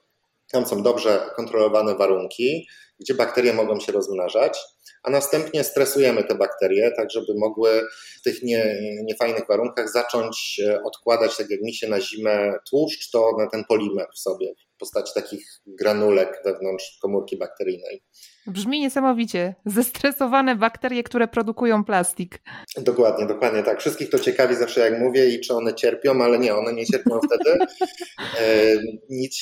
[0.55, 2.67] Tam są dobrze kontrolowane warunki,
[2.99, 4.59] gdzie bakterie mogą się rozmnażać
[5.05, 7.87] a następnie stresujemy te bakterie, tak żeby mogły
[8.19, 13.11] w tych nie, niefajnych warunkach zacząć e, odkładać, tak jak mi się na zimę tłuszcz,
[13.11, 18.03] to na ten polimer w sobie w postaci takich granulek wewnątrz komórki bakteryjnej.
[18.47, 19.55] Brzmi niesamowicie.
[19.65, 22.41] Zestresowane bakterie, które produkują plastik.
[22.77, 23.79] Dokładnie, dokładnie tak.
[23.79, 27.19] Wszystkich to ciekawi zawsze jak mówię i czy one cierpią, ale nie, one nie cierpią
[27.19, 27.57] wtedy.
[28.39, 28.75] E,
[29.09, 29.35] nic,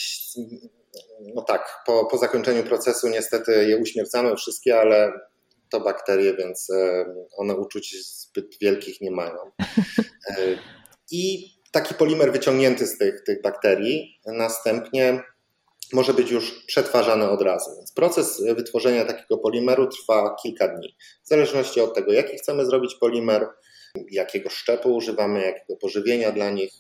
[1.36, 5.12] no tak, po, po zakończeniu procesu niestety je uśmiercamy wszystkie, ale
[5.70, 7.06] to bakterie, więc e,
[7.38, 9.38] one uczuć zbyt wielkich nie mają.
[10.30, 10.58] E,
[11.12, 15.24] I taki polimer wyciągnięty z tych, tych bakterii następnie
[15.94, 17.76] może być już przetwarzany od razu.
[17.78, 20.96] Więc proces wytworzenia takiego polimeru trwa kilka dni.
[21.24, 23.48] W zależności od tego, jaki chcemy zrobić polimer,
[24.12, 26.74] jakiego szczepu używamy, jakiego pożywienia dla nich,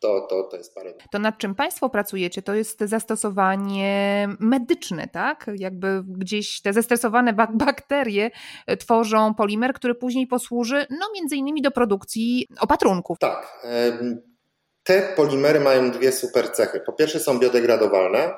[0.00, 0.94] to, to, to jest parę.
[1.10, 5.50] To nad czym Państwo pracujecie, to jest zastosowanie medyczne, tak?
[5.54, 8.30] Jakby gdzieś te zestresowane bak bakterie
[8.78, 13.18] tworzą polimer, który później posłuży, no między innymi do produkcji opatrunków.
[13.18, 13.66] Tak.
[14.82, 16.80] Te polimery mają dwie super cechy.
[16.86, 18.34] Po pierwsze są biodegradowalne,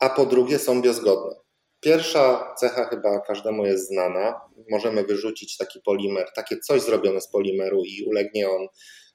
[0.00, 1.36] a po drugie są biozgodne.
[1.80, 4.40] Pierwsza cecha chyba każdemu jest znana.
[4.70, 9.07] Możemy wyrzucić taki polimer, takie coś zrobione z polimeru i ulegnie on E,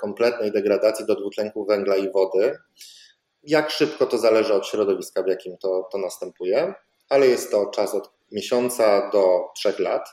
[0.00, 2.58] kompletnej degradacji do dwutlenku węgla i wody.
[3.42, 6.74] Jak szybko to zależy od środowiska, w jakim to, to następuje,
[7.08, 10.08] ale jest to czas od miesiąca do trzech lat.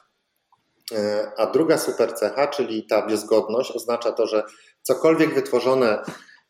[0.92, 4.44] E, a druga super cecha, czyli ta biozgodność, oznacza to, że
[4.82, 6.02] cokolwiek wytworzone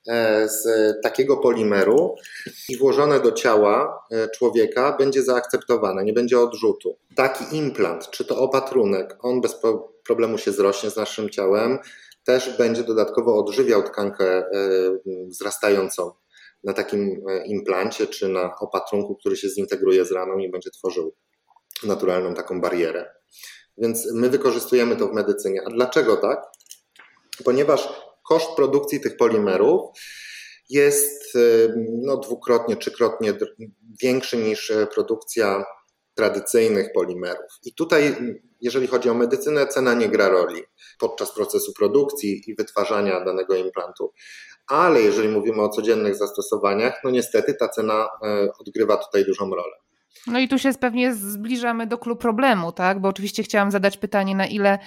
[0.08, 0.66] e, z
[1.04, 2.16] takiego polimeru
[2.70, 4.06] i włożone do ciała
[4.38, 6.98] człowieka będzie zaakceptowane, nie będzie odrzutu.
[7.16, 9.56] Taki implant, czy to opatrunek, on bez
[10.04, 11.80] problemu się zrośnie z naszym ciałem,
[12.28, 14.43] też będzie dodatkowo odżywiał tkankę
[15.28, 16.11] wzrastającą
[16.63, 21.15] na takim implancie czy na opatrunku, który się zintegruje z raną i będzie tworzył
[21.84, 23.11] naturalną taką barierę.
[23.78, 25.61] Więc my wykorzystujemy to w medycynie.
[25.65, 26.39] A dlaczego tak?
[27.43, 27.89] Ponieważ
[28.28, 29.82] koszt produkcji tych polimerów
[30.69, 31.73] jest y,
[32.03, 33.34] no, dwukrotnie, trzykrotnie
[34.01, 35.65] większy niż e, produkcja
[36.18, 37.51] tradycyjnych polimerów.
[37.65, 38.15] I tutaj,
[38.61, 40.61] jeżeli chodzi o medycynę, cena nie gra roli
[40.99, 44.13] podczas procesu produkcji i wytwarzania danego implantu.
[44.68, 49.74] Ale jeżeli mówimy o codziennych zastosowaniach, no niestety ta cena e, odgrywa tutaj dużą rolę.
[50.28, 53.01] No i tu się pewnie zbliżamy do klubu problemu, tak?
[53.01, 54.80] Bo oczywiście chciałam zadać pytanie, na ile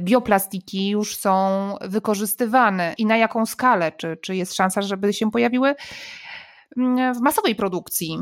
[0.00, 3.92] bioplastiki już są wykorzystywane i na jaką skalę?
[3.92, 5.74] Czy, czy jest szansa, żeby się pojawiły
[6.76, 8.18] mm, w masowej produkcji?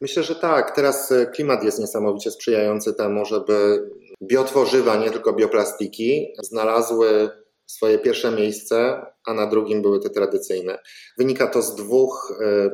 [0.00, 0.76] Myślę, że tak.
[0.76, 3.90] Teraz e, klimat jest niesamowicie sprzyjający temu, żeby
[4.22, 7.30] biotworzywa, nie tylko bioplastiki, znalazły
[7.66, 10.78] swoje pierwsze miejsce, a na drugim były te tradycyjne.
[11.18, 12.70] Wynika to z dwóch e,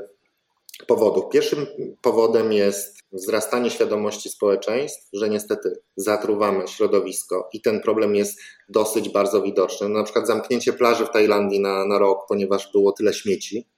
[0.87, 1.25] powodów.
[1.33, 1.67] Pierwszym
[2.03, 9.43] powodem jest wzrastanie świadomości społeczeństw, że niestety zatruwamy środowisko i ten problem jest dosyć bardzo
[9.43, 9.89] widoczny.
[9.89, 13.69] Na przykład zamknięcie plaży w Tajlandii na, na rok, ponieważ było tyle śmieci,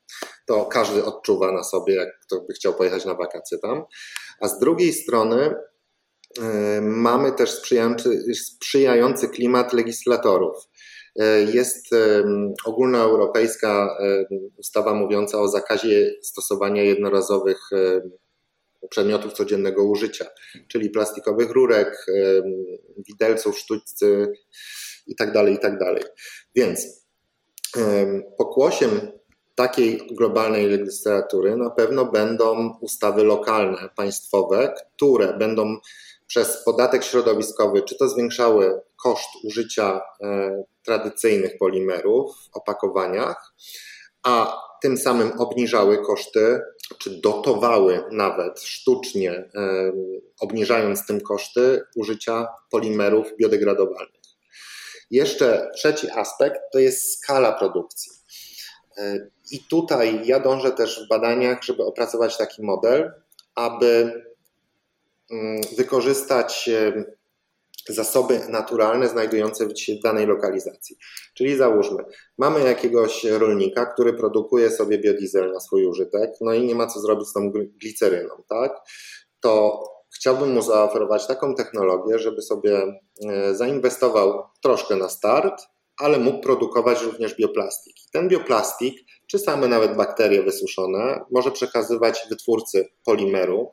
[0.47, 3.85] to każdy odczuwa na sobie, jak kto by chciał pojechać na wakacje tam.
[4.41, 5.55] A z drugiej strony
[6.39, 6.45] yy,
[6.81, 10.57] mamy też sprzyjający, sprzyjający klimat legislatorów.
[11.19, 11.91] E, jest
[12.65, 13.99] ogólnoeuropejska
[14.57, 17.71] ustawa mówiąca o zakazie stosowania jednorazowych
[18.91, 20.27] przedmiotów codziennego użycia,
[20.69, 22.07] czyli plastikowych rurek,
[23.09, 24.33] widelców, sztućcy
[25.07, 25.79] itd., tak itd.
[25.79, 26.13] Tak
[26.55, 27.05] Więc
[28.39, 28.91] pokłosiem
[29.55, 35.77] takiej globalnej legislatury na pewno będą ustawy lokalne, państwowe, które będą
[36.35, 43.55] przez podatek środowiskowy, czy to zwiększały koszt użycia e, tradycyjnych polimerów w opakowaniach,
[44.23, 46.61] a tym samym obniżały koszty,
[46.99, 49.93] czy dotowały nawet sztucznie, e,
[50.41, 54.23] obniżając tym koszty użycia polimerów biodegradowalnych.
[55.11, 58.13] Jeszcze trzeci aspekt to jest skala produkcji.
[58.97, 63.13] E, I tutaj ja dążę też w badaniach, żeby opracować taki model,
[63.55, 64.13] aby
[65.77, 66.71] wykorzystać
[67.89, 70.97] zasoby naturalne znajdujące się w danej lokalizacji.
[71.35, 72.05] Czyli załóżmy,
[72.39, 77.01] mamy jakiegoś rolnika, który produkuje sobie biodiesel na swój użytek, no i nie ma co
[77.01, 78.81] zrobić z tą gliceryną, tak?
[79.41, 79.83] To
[80.15, 85.63] chciałbym mu zaoferować taką technologię, żeby sobie e, zainwestował troszkę na start,
[85.99, 87.97] ale mógł produkować również bioplastik.
[88.13, 93.73] Ten bioplastik, czy same nawet bakterie wysuszone, może przekazywać wytwórcy polimeru,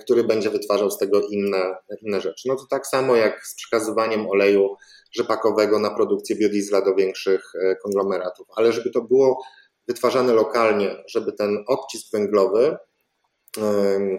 [0.00, 2.48] który będzie wytwarzał z tego inne, inne rzeczy.
[2.48, 4.76] No to tak samo jak z przekazywaniem oleju
[5.12, 9.42] rzepakowego na produkcję biodiesla do większych e, konglomeratów, ale żeby to było
[9.88, 12.76] wytwarzane lokalnie, żeby ten odcisk węglowy,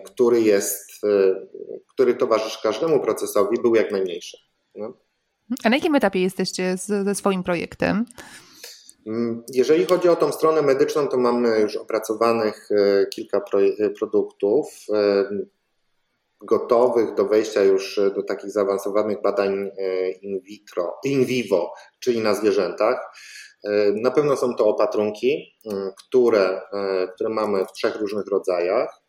[0.05, 1.47] który jest, e,
[1.93, 4.37] który towarzyszy każdemu procesowi, był jak najmniejszy.
[4.75, 4.93] No.
[5.63, 8.05] A na jakim etapie jesteście ze swoim projektem?
[9.07, 13.41] Mm, jeżeli chodzi o tą stronę medyczną, to mamy już opracowanych e, kilka
[13.79, 15.29] e, produktów e,
[16.41, 19.71] gotowych do wejścia już do takich zaawansowanych badań
[20.21, 23.15] in vitro, in vivo, czyli na zwierzętach.
[23.93, 26.61] Na pewno są to opatrunki, mm, które,
[27.15, 29.01] które mamy w trzech różnych rodzajach.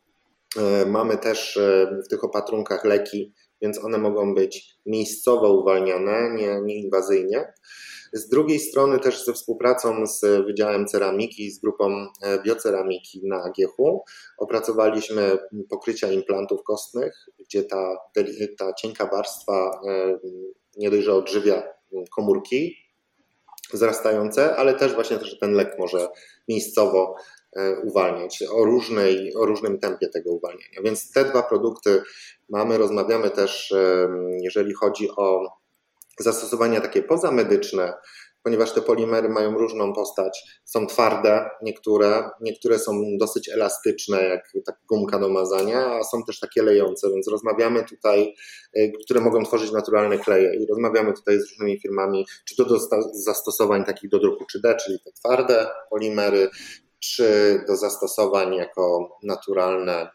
[0.86, 1.58] Mamy też
[2.04, 3.32] w tych opatrunkach leki,
[3.62, 7.52] więc one mogą być miejscowo uwalniane, nie, nieinwazyjnie.
[8.12, 13.76] Z drugiej strony też ze współpracą z Wydziałem Ceramiki, z grupą e, bioceramiki na AGH
[14.38, 15.38] opracowaliśmy
[15.70, 17.96] pokrycia implantów kostnych, gdzie ta,
[18.58, 20.18] ta cienka warstwa e,
[20.76, 21.62] nie dość, że odżywia
[22.16, 22.76] komórki
[23.72, 26.08] wzrastające, ale też właśnie że ten lek może
[26.48, 27.14] miejscowo
[27.56, 30.82] e, uwalniać o, różnej, o różnym tempie tego uwalniania.
[30.84, 32.02] Więc te dwa produkty
[32.48, 33.74] mamy, rozmawiamy też,
[34.42, 35.61] jeżeli chodzi o
[36.20, 37.92] zastosowania takie pozamedyczne,
[38.42, 40.60] ponieważ te polimery mają różną postać.
[40.64, 46.40] Są twarde niektóre, niektóre są dosyć elastyczne, jak tak gumka do mazania, a są też
[46.40, 48.34] takie lejące, więc rozmawiamy tutaj,
[48.76, 52.78] y, które mogą tworzyć naturalne kleje i rozmawiamy tutaj z różnymi firmami, czy to do
[53.12, 56.48] zastosowań takich do druku 3D, czyli te twarde polimery,
[57.00, 60.10] czy do zastosowań jako naturalne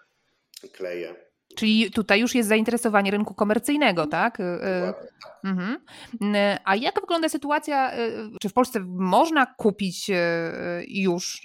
[0.73, 1.26] kleje.
[1.57, 4.39] Czyli tutaj już jest zainteresowanie rynku komercyjnego, tak?
[4.39, 4.93] Y, y,
[5.43, 5.77] mhm.
[6.35, 7.91] Y, a jak wygląda sytuacja,
[8.41, 10.11] czy w Polsce można kupić
[10.87, 11.41] już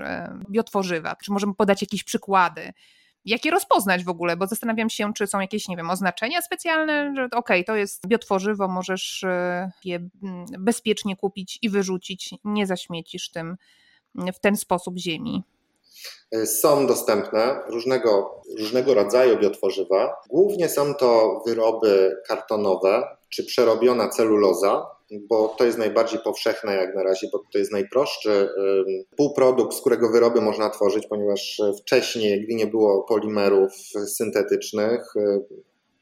[0.51, 1.17] biotworzywa?
[1.25, 2.73] Czy możemy podać jakieś przykłady?
[3.25, 7.13] jak je rozpoznać w ogóle, bo zastanawiam się, czy są jakieś, nie wiem, oznaczenia specjalne,
[7.17, 9.25] że okej, okay, to jest biotworzywo, możesz
[9.85, 13.57] je mm, bezpiecznie kupić i wyrzucić, nie zaśmiecisz tym
[14.15, 15.43] w ten sposób ziemi.
[16.33, 20.17] E, są dostępne różnego, różnego rodzaju biotworzywa.
[20.29, 24.87] Głównie są to wyroby kartonowe czy przerobiona celuloza,
[25.29, 28.49] bo to jest najbardziej powszechne jak na razie, bo to jest najprostszy
[29.17, 33.73] półprodukt, z którego wyroby można tworzyć, ponieważ wcześniej, gdy nie było polimerów
[34.07, 35.41] syntetycznych, e,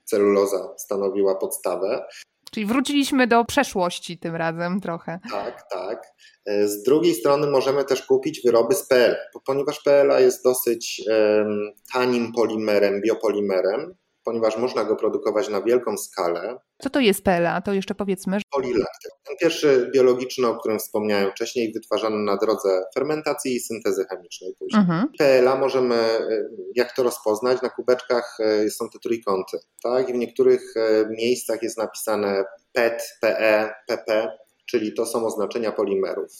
[0.04, 2.04] celuloza stanowiła podstawę.
[2.50, 5.18] Czyli wróciliśmy do przeszłości tym razem trochę.
[5.30, 6.02] Tak, tak.
[6.46, 11.72] E, z drugiej strony możemy też kupić wyroby z PL, ponieważ PLA jest dosyć um,
[11.92, 13.94] tanim polimerem, biopolimerem,
[14.30, 16.56] ponieważ można go produkować na wielką skalę.
[16.78, 17.60] Co to jest PLA?
[17.60, 18.38] To jeszcze powiedzmy.
[18.50, 19.12] Polilaktyk.
[19.24, 24.80] Ten pierwszy biologiczny, o którym wspomniałem wcześniej, wytwarzany na drodze fermentacji i syntezy chemicznej później.
[24.80, 25.08] Mhm.
[25.18, 29.58] PLA możemy, e, jak to rozpoznać, na kubeczkach e, są te trójkąty.
[29.82, 30.08] Tak?
[30.08, 36.32] I w niektórych e, miejscach jest napisane PET, PE, PP, czyli to są oznaczenia polimerów.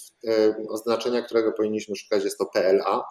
[0.68, 3.04] Oznaczenia, którego powinniśmy szukać, jest to PLA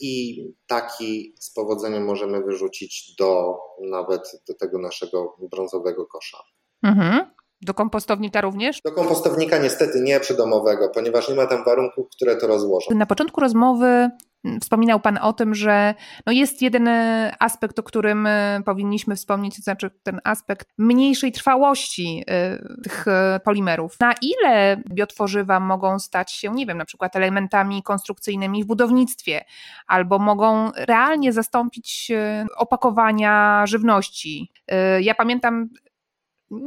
[0.00, 3.58] i taki z powodzeniem możemy wyrzucić do
[3.90, 6.38] nawet do tego naszego brązowego kosza.
[6.82, 7.26] Mhm.
[7.62, 8.80] Do kompostownika również?
[8.84, 12.94] Do kompostownika niestety nie przydomowego, ponieważ nie ma tam warunków, które to rozłożą.
[12.94, 14.10] Na początku rozmowy
[14.60, 15.94] Wspominał Pan o tym, że
[16.26, 21.32] no jest jeden e, aspekt, o którym e, powinniśmy wspomnieć, to znaczy ten aspekt mniejszej
[21.32, 23.04] trwałości e, tych
[23.44, 24.00] polimerów.
[24.00, 29.44] Na ile biotworzywa mogą stać się, nie wiem, na przykład elementami konstrukcyjnymi w budownictwie,
[29.86, 32.12] albo mogą realnie zastąpić
[32.56, 34.52] opakowania żywności.
[35.00, 35.68] Ja pamiętam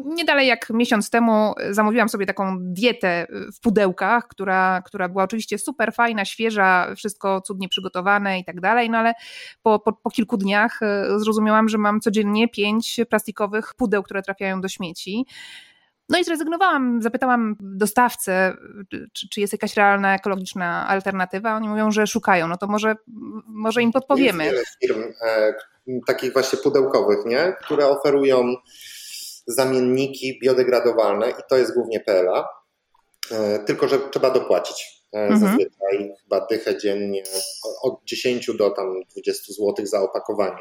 [0.06, 5.58] nie dalej jak miesiąc temu zamówiłam sobie taką dietę w pudełkach, która, która była oczywiście
[5.58, 9.14] super fajna, świeża, wszystko cudnie przygotowane i tak dalej, no ale
[9.64, 14.62] po, po, po kilku dniach e, zrozumiałam, że mam codziennie pięć plastikowych pudeł, które trafiają
[14.62, 15.26] do śmieci.
[16.10, 18.58] No i zrezygnowałam, zapytałam dostawcę,
[19.14, 21.56] czy, czy, jest jakaś realna ekologiczna alternatywa.
[21.56, 22.48] Oni mówią, że szukają.
[22.48, 22.96] No to może,
[23.48, 24.46] może im podpowiemy.
[24.46, 25.54] Jest wiele firm e,
[26.08, 27.56] takich właśnie pudełkowych, nie?
[27.62, 28.56] które oferują
[29.48, 32.48] zamienniki biodegradowalne i to jest głównie PLA,
[33.32, 35.02] e, tylko że trzeba dopłacić.
[35.14, 35.40] E, mhm.
[35.40, 37.24] Zazwyczaj chyba dychę dziennie
[37.82, 40.60] od 10 do tam 20 zł za opakowanie.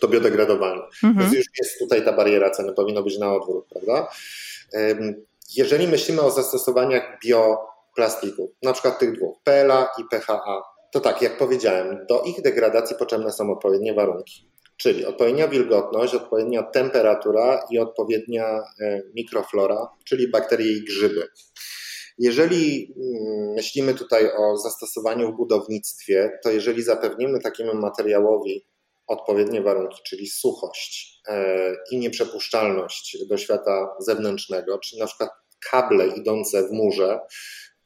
[0.00, 0.82] To biodegradowalne.
[1.04, 1.18] Mhm.
[1.18, 4.08] Więc już jest tutaj ta bariera ceny, powinno być na odwrót, prawda?
[5.56, 11.38] Jeżeli myślimy o zastosowaniach bioplastików, na przykład tych dwóch, PLA i PHA, to tak, jak
[11.38, 14.51] powiedziałem, do ich degradacji potrzebne są odpowiednie warunki
[14.82, 21.28] czyli odpowiednia wilgotność, odpowiednia temperatura i odpowiednia e, mikroflora, czyli bakterie i grzyby.
[22.18, 28.66] Jeżeli mm, myślimy tutaj o zastosowaniu w budownictwie, to jeżeli zapewnimy takiemu materiałowi
[29.06, 35.30] odpowiednie warunki, czyli suchość e, i nieprzepuszczalność do świata zewnętrznego, czyli na przykład
[35.70, 37.20] kable idące w murze,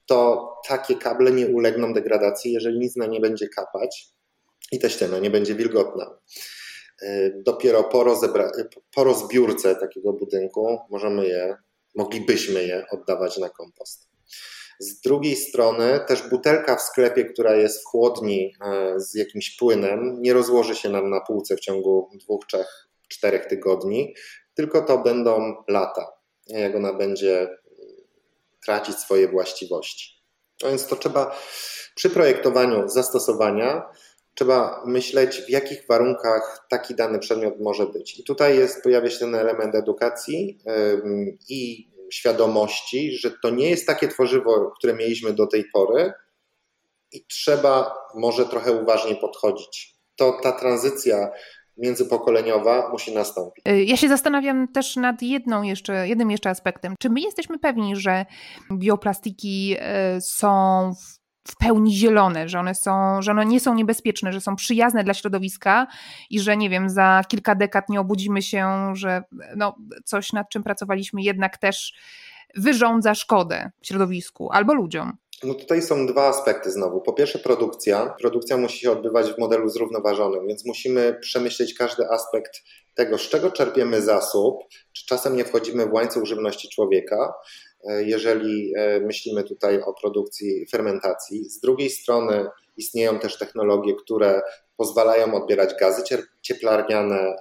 [0.07, 4.07] to takie kable nie ulegną degradacji, jeżeli nic na nie będzie kapać
[4.73, 6.19] i ta ściana nie będzie wilgotna.
[7.03, 8.51] E, dopiero po, rozebra-
[8.95, 11.57] po rozbiórce takiego budynku możemy je,
[11.95, 14.09] moglibyśmy je oddawać na kompost.
[14.79, 20.23] Z drugiej strony też butelka w sklepie, która jest w chłodni e, z jakimś płynem,
[20.23, 24.15] nie rozłoży się nam na półce w ciągu dwóch, trzech, czterech tygodni,
[24.55, 26.13] tylko to będą lata,
[26.47, 27.49] jak ona będzie
[28.65, 30.23] tracić swoje właściwości.
[30.63, 31.39] No więc to trzeba
[31.95, 33.83] przy projektowaniu zastosowania
[34.37, 38.19] trzeba myśleć, w jakich warunkach taki dany przedmiot może być.
[38.19, 40.59] I tutaj jest, pojawia się ten element edukacji
[41.49, 46.13] i świadomości, że to nie jest takie tworzywo, które mieliśmy do tej pory
[47.13, 49.97] i trzeba może trochę uważniej podchodzić.
[50.17, 51.31] To ta tranzycja
[51.77, 53.65] międzypokoleniowa musi nastąpić.
[53.85, 56.95] Ja się zastanawiam też nad jedną jeszcze, jednym jeszcze aspektem.
[56.99, 58.27] Czy my jesteśmy pewni, że
[58.73, 64.33] bioplastiki e, są w w pełni zielone, że one są, że one nie są niebezpieczne,
[64.33, 65.87] że są przyjazne dla środowiska
[66.31, 69.23] i że nie wiem, za kilka dekad nie obudzimy się, że
[69.57, 71.95] no, coś nad czym pracowaliśmy jednak też
[72.57, 75.13] wyrządza szkodę środowisku albo ludziom.
[75.45, 77.01] No tutaj są dwa aspekty znowu.
[77.01, 78.15] Po pierwsze produkcja.
[78.21, 82.63] Produkcja musi się odbywać w modelu zrównoważonym, więc musimy przemyśleć każdy aspekt
[82.95, 84.59] tego, z czego czerpiemy zasób,
[84.93, 87.33] czy czasem nie wchodzimy w łańcuch żywności człowieka,
[87.89, 91.45] jeżeli e, myślimy tutaj o produkcji fermentacji.
[91.51, 94.43] Z drugiej strony istnieją też technologie, które
[94.77, 96.03] pozwalają odbierać gazy
[96.43, 97.37] cieplarniane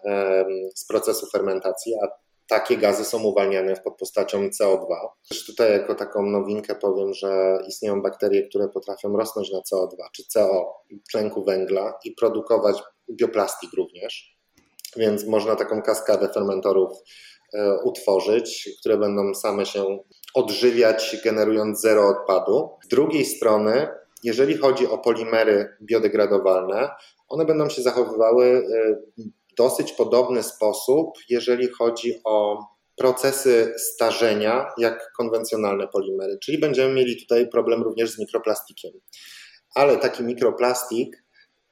[0.75, 2.07] z procesu fermentacji, a
[2.47, 4.87] takie gazy są uwalniane pod postacią CO2.
[5.29, 10.23] Też tutaj jako taką nowinkę powiem, że istnieją bakterie, które potrafią rosnąć na CO2 czy
[10.27, 10.73] CO,
[11.11, 14.37] tlenku węgla i produkować bioplastik również,
[14.97, 17.01] więc można taką kaskadę fermentorów e,
[17.83, 19.99] utworzyć, które będą same się
[20.33, 22.69] odżywiać, generując zero odpadu.
[22.85, 23.87] Z drugiej strony,
[24.23, 26.89] jeżeli chodzi o polimery biodegradowalne,
[27.27, 28.67] one będą się zachowywały
[29.17, 32.57] w dosyć podobny sposób, jeżeli chodzi o
[32.95, 36.37] procesy starzenia, jak konwencjonalne polimery.
[36.43, 38.91] Czyli będziemy mieli tutaj problem również z mikroplastikiem.
[39.75, 41.25] Ale taki mikroplastik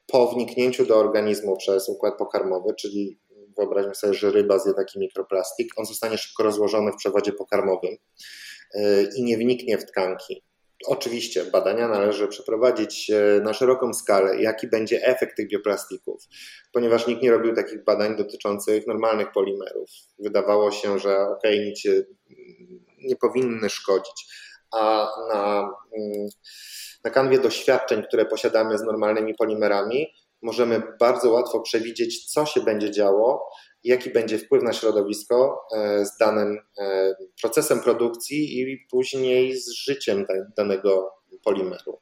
[0.08, 3.20] po wniknięciu do organizmu przez układ pokarmowy, czyli
[3.58, 7.98] wyobraźmy sobie, że ryba zje taki mikroplastik, on zostanie szybko rozłożony w przewodzie pokarmowym
[8.76, 10.44] yy, i nie wniknie w tkanki.
[10.88, 16.24] Oczywiście badania należy przeprowadzić e, na szeroką skalę, jaki będzie efekt tych bioplastików,
[16.72, 19.90] ponieważ nikt nie robił takich badań dotyczących normalnych polimerów.
[20.20, 21.84] Wydawało się, że ok, nic
[22.98, 24.26] nie powinny szkodzić,
[24.72, 26.28] a na, mm,
[27.04, 30.14] na kanwie doświadczeń, które posiadamy z normalnymi polimerami,
[30.44, 33.50] możemy bardzo łatwo przewidzieć, co się będzie działo,
[33.84, 40.26] jaki będzie wpływ na środowisko e, z danym e, procesem produkcji i później z życiem
[40.58, 41.12] danego
[41.44, 42.00] polimeru.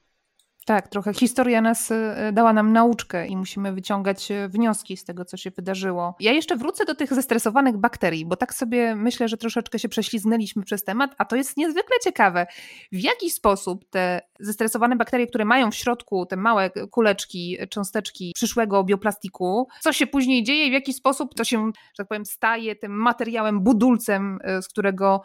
[0.72, 5.26] Tak, trochę historia nas e, dała nam nauczkę i musimy wyciągać e, wnioski z tego,
[5.26, 6.16] co się wydarzyło.
[6.20, 10.64] Ja jeszcze wrócę do tych zestresowanych bakterii, bo tak sobie myślę, że troszeczkę się prześlizgnęliśmy
[10.64, 12.48] przez temat, a to jest niezwykle ciekawe.
[12.92, 18.84] W jaki sposób te zestresowane bakterie, które mają w środku te małe kuleczki, cząsteczki przyszłego
[18.84, 22.76] bioplastiku, co się później dzieje i w jaki sposób to się, że tak powiem, staje
[22.76, 25.22] tym materiałem, budulcem, e, z którego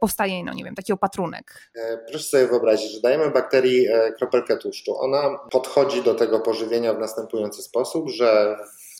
[0.00, 1.70] powstaje, no nie wiem, taki opatrunek.
[2.08, 3.86] Proszę sobie wyobrazić, że dajemy bakterii
[4.18, 5.00] kropelkę tłuszczu, tłuszczu.
[5.00, 8.56] Ona podchodzi do tego pożywienia w następujący sposób, że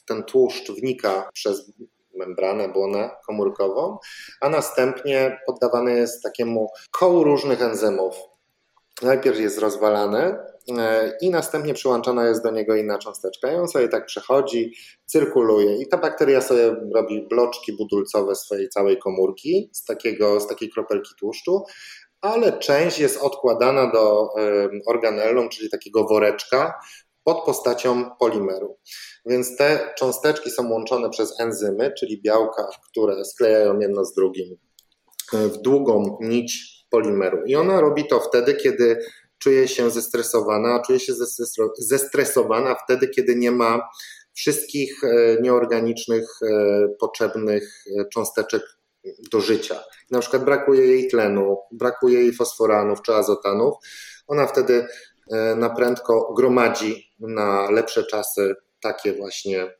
[0.09, 1.73] ten tłuszcz wnika przez
[2.15, 3.99] membranę, błonę komórkową,
[4.41, 8.15] a następnie poddawany jest takiemu kołu różnych enzymów.
[9.03, 10.37] Najpierw jest rozwalany
[10.79, 13.53] e, i następnie przyłączona jest do niego inna cząsteczka.
[13.53, 14.73] I on sobie tak przechodzi,
[15.07, 20.71] cyrkuluje i ta bakteria sobie robi bloczki budulcowe swojej całej komórki z, takiego, z takiej
[20.71, 21.65] kropelki tłuszczu,
[22.21, 24.29] ale część jest odkładana do
[24.87, 26.75] organellum, czyli takiego woreczka
[27.25, 28.79] pod postacią polimeru.
[29.27, 34.57] Więc te cząsteczki są łączone przez enzymy, czyli białka, które sklejają jedno z drugim
[35.33, 37.45] e, w długą nić polimeru.
[37.47, 38.99] I ona robi to wtedy, kiedy
[39.39, 41.13] czuje się zestresowana, czuje się
[41.79, 43.89] zestresowana wtedy, kiedy nie ma
[44.35, 48.63] wszystkich e, nieorganicznych, e, potrzebnych cząsteczek
[49.33, 49.81] do życia.
[50.11, 53.75] Na przykład brakuje jej tlenu, brakuje jej fosforanów czy azotanów.
[54.27, 54.87] Ona wtedy
[55.31, 59.75] e, na prędko gromadzi na lepsze czasy takie właśnie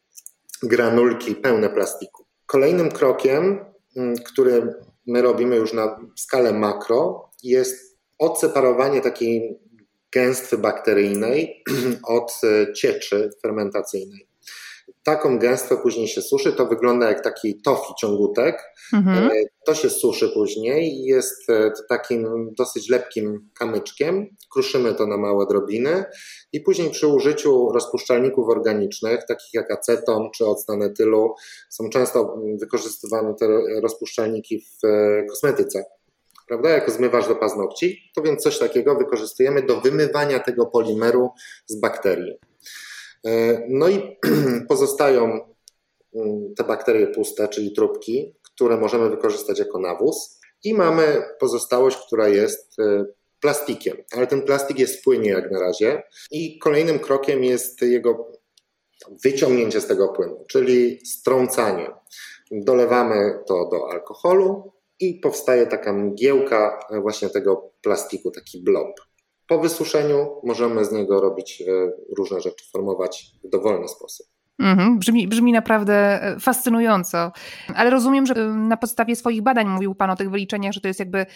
[0.63, 2.27] granulki pełne plastiku.
[2.47, 3.65] Kolejnym krokiem,
[3.97, 4.75] mm, który
[5.07, 9.59] my robimy już na skalę makro, jest odseparowanie takiej
[10.13, 11.65] gęstwy bakteryjnej
[12.17, 14.30] od e, cieczy fermentacyjnej
[15.05, 18.63] taką gęstwę później się suszy, to wygląda jak taki tofi ciągutek.
[18.93, 19.31] Mhm.
[19.31, 19.31] E,
[19.67, 24.27] to się suszy później i jest e, takim dosyć lepkim kamyczkiem.
[24.53, 26.05] Kruszymy to na małe drobiny
[26.53, 31.35] i później przy użyciu rozpuszczalników organicznych, takich jak aceton czy octan etylu,
[31.71, 33.47] są często wykorzystywane te
[33.83, 35.85] rozpuszczalniki w e, kosmetyce
[36.49, 41.31] prawda, jako zmywacz do paznokci, to więc coś takiego wykorzystujemy do wymywania tego polimeru
[41.67, 42.50] z bakterii.
[43.27, 44.17] E, no i
[44.69, 45.41] pozostają
[46.15, 50.41] mm, te bakterie puste, czyli trubki, które możemy wykorzystać jako nawóz.
[50.65, 53.05] I mamy pozostałość, która jest e,
[53.41, 56.03] plastikiem, ale ten plastik jest w płynie jak na razie.
[56.31, 58.33] I kolejnym krokiem jest jego
[59.25, 61.91] wyciągnięcie z tego płynu, czyli strącanie.
[62.51, 69.01] Dolewamy to do alkoholu i powstaje taka mgiełka właśnie tego plastiku, taki blob.
[69.51, 74.27] Po wysuszeniu możemy z niego robić e, różne rzeczy, formować w dowolny sposób.
[74.59, 77.33] Mhm, brzmi, brzmi naprawdę e, fascynująco,
[77.75, 80.89] ale rozumiem, że e, na podstawie swoich badań mówił Pan o tych wyliczeniach, że to
[80.89, 81.27] jest jakby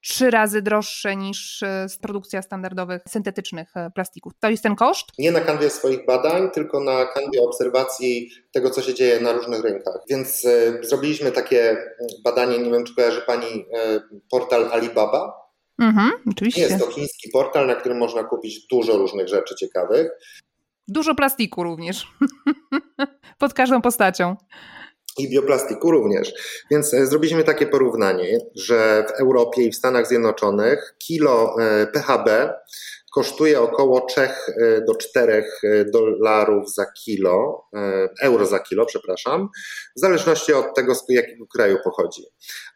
[0.00, 1.64] trzy razy droższe niż
[2.00, 4.32] produkcja standardowych syntetycznych plastików.
[4.40, 5.06] To jest ten koszt?
[5.18, 9.62] Nie na kanwie swoich badań, tylko na kanwie obserwacji tego, co się dzieje na różnych
[9.62, 9.98] rynkach.
[10.10, 10.46] Więc
[10.82, 11.76] zrobiliśmy takie
[12.24, 13.66] badanie, nie wiem, czy kojarzy Pani
[14.30, 15.49] portal Alibaba.
[15.80, 16.60] Mhm, oczywiście.
[16.60, 20.10] Jest to chiński portal, na którym można kupić dużo różnych rzeczy ciekawych.
[20.88, 22.06] Dużo plastiku również.
[23.38, 24.36] Pod każdą postacią.
[25.18, 26.32] I bioplastiku również.
[26.70, 32.52] Więc e, zrobiliśmy takie porównanie, że w Europie i w Stanach Zjednoczonych kilo e, PHB
[33.14, 34.30] kosztuje około 3 e,
[34.80, 35.44] do 4
[35.92, 37.68] dolarów za kilo,
[38.22, 39.48] euro za kilo, przepraszam,
[39.96, 42.22] w zależności od tego, z jakiego kraju pochodzi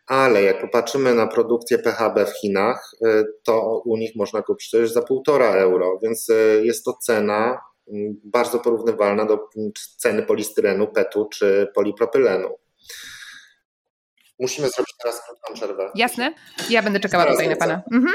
[0.07, 4.79] ale jak popatrzymy na produkcję PHB w Chinach, y, to u nich można kupić to
[4.79, 7.61] już za półtora euro, więc y, jest to cena
[8.25, 9.49] bardzo porównywalna do
[9.97, 12.49] ceny polistyrenu, PET-u czy polipropylenu.
[14.39, 15.91] Musimy zrobić teraz krótką przerwę.
[15.95, 16.35] Jasne.
[16.71, 17.83] Ja będę czekała teraz tutaj na Pana.
[17.93, 18.15] Mhm.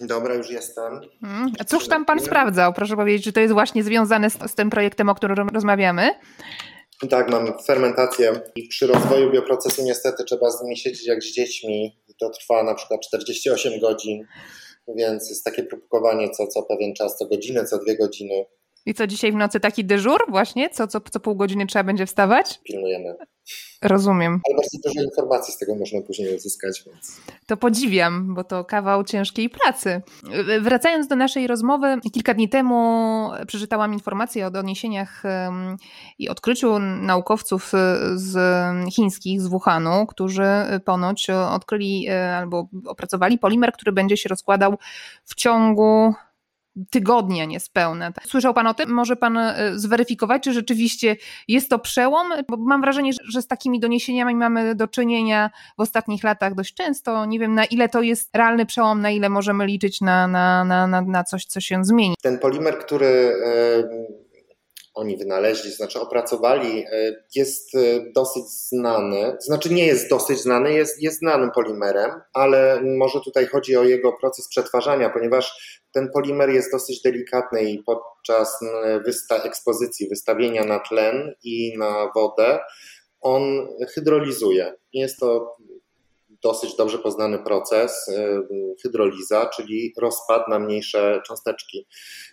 [0.00, 1.00] Dobra, już jestem.
[1.20, 1.52] Hmm.
[1.58, 2.72] A cóż tam pan sprawdzał?
[2.72, 6.10] Proszę powiedzieć, czy to jest właśnie związane z, z tym projektem, o którym rozmawiamy?
[7.10, 12.00] Tak, mam fermentację i przy rozwoju bioprocesu niestety trzeba z nimi siedzieć jak z dziećmi.
[12.20, 14.26] To trwa na przykład 48 godzin,
[14.96, 18.46] więc jest takie próbkowanie co, co pewien czas, co godzinę, co dwie godziny.
[18.86, 20.70] I co dzisiaj w nocy taki dyżur właśnie?
[20.70, 22.60] Co, co, co pół godziny trzeba będzie wstawać?
[22.64, 23.14] Pilnujemy.
[23.82, 24.40] Rozumiem.
[24.48, 26.84] Ale bardzo dużo informacji z tego można później uzyskać.
[26.86, 27.20] Więc...
[27.46, 30.02] To podziwiam, bo to kawał ciężkiej pracy.
[30.60, 35.22] Wracając do naszej rozmowy, kilka dni temu przeczytałam informację o doniesieniach
[36.18, 37.72] i odkryciu naukowców
[38.14, 38.36] z
[38.92, 40.46] chińskich, z Wuhanu, którzy
[40.84, 44.78] ponoć odkryli e, albo opracowali polimer, który będzie się rozkładał
[45.24, 46.14] w ciągu
[46.90, 48.12] tygodnia niespełna.
[48.26, 48.90] Słyszał Pan o tym?
[48.90, 51.16] Może Pan e, zweryfikować, czy rzeczywiście
[51.48, 52.32] jest to przełom?
[52.48, 57.26] Bo mam wrażenie, że z takimi doniesieniami mamy do czynienia w ostatnich latach dość często.
[57.26, 61.02] Nie wiem, na ile to jest realny przełom, na ile możemy liczyć na, na, na,
[61.02, 62.14] na coś, co się zmieni.
[62.22, 63.32] Ten polimer, który
[64.94, 66.84] oni wynaleźli, znaczy opracowali,
[67.34, 67.70] jest
[68.14, 69.36] dosyć znany.
[69.40, 74.12] Znaczy nie jest dosyć znany, jest, jest znanym polimerem, ale może tutaj chodzi o jego
[74.12, 78.60] proces przetwarzania, ponieważ ten polimer jest dosyć delikatny i podczas
[79.04, 82.58] wysta ekspozycji, wystawienia na tlen i na wodę,
[83.20, 84.72] on hydrolizuje.
[84.92, 85.56] Jest to
[86.44, 88.10] dosyć dobrze poznany proces,
[88.82, 91.86] hydroliza, czyli rozpad na mniejsze cząsteczki.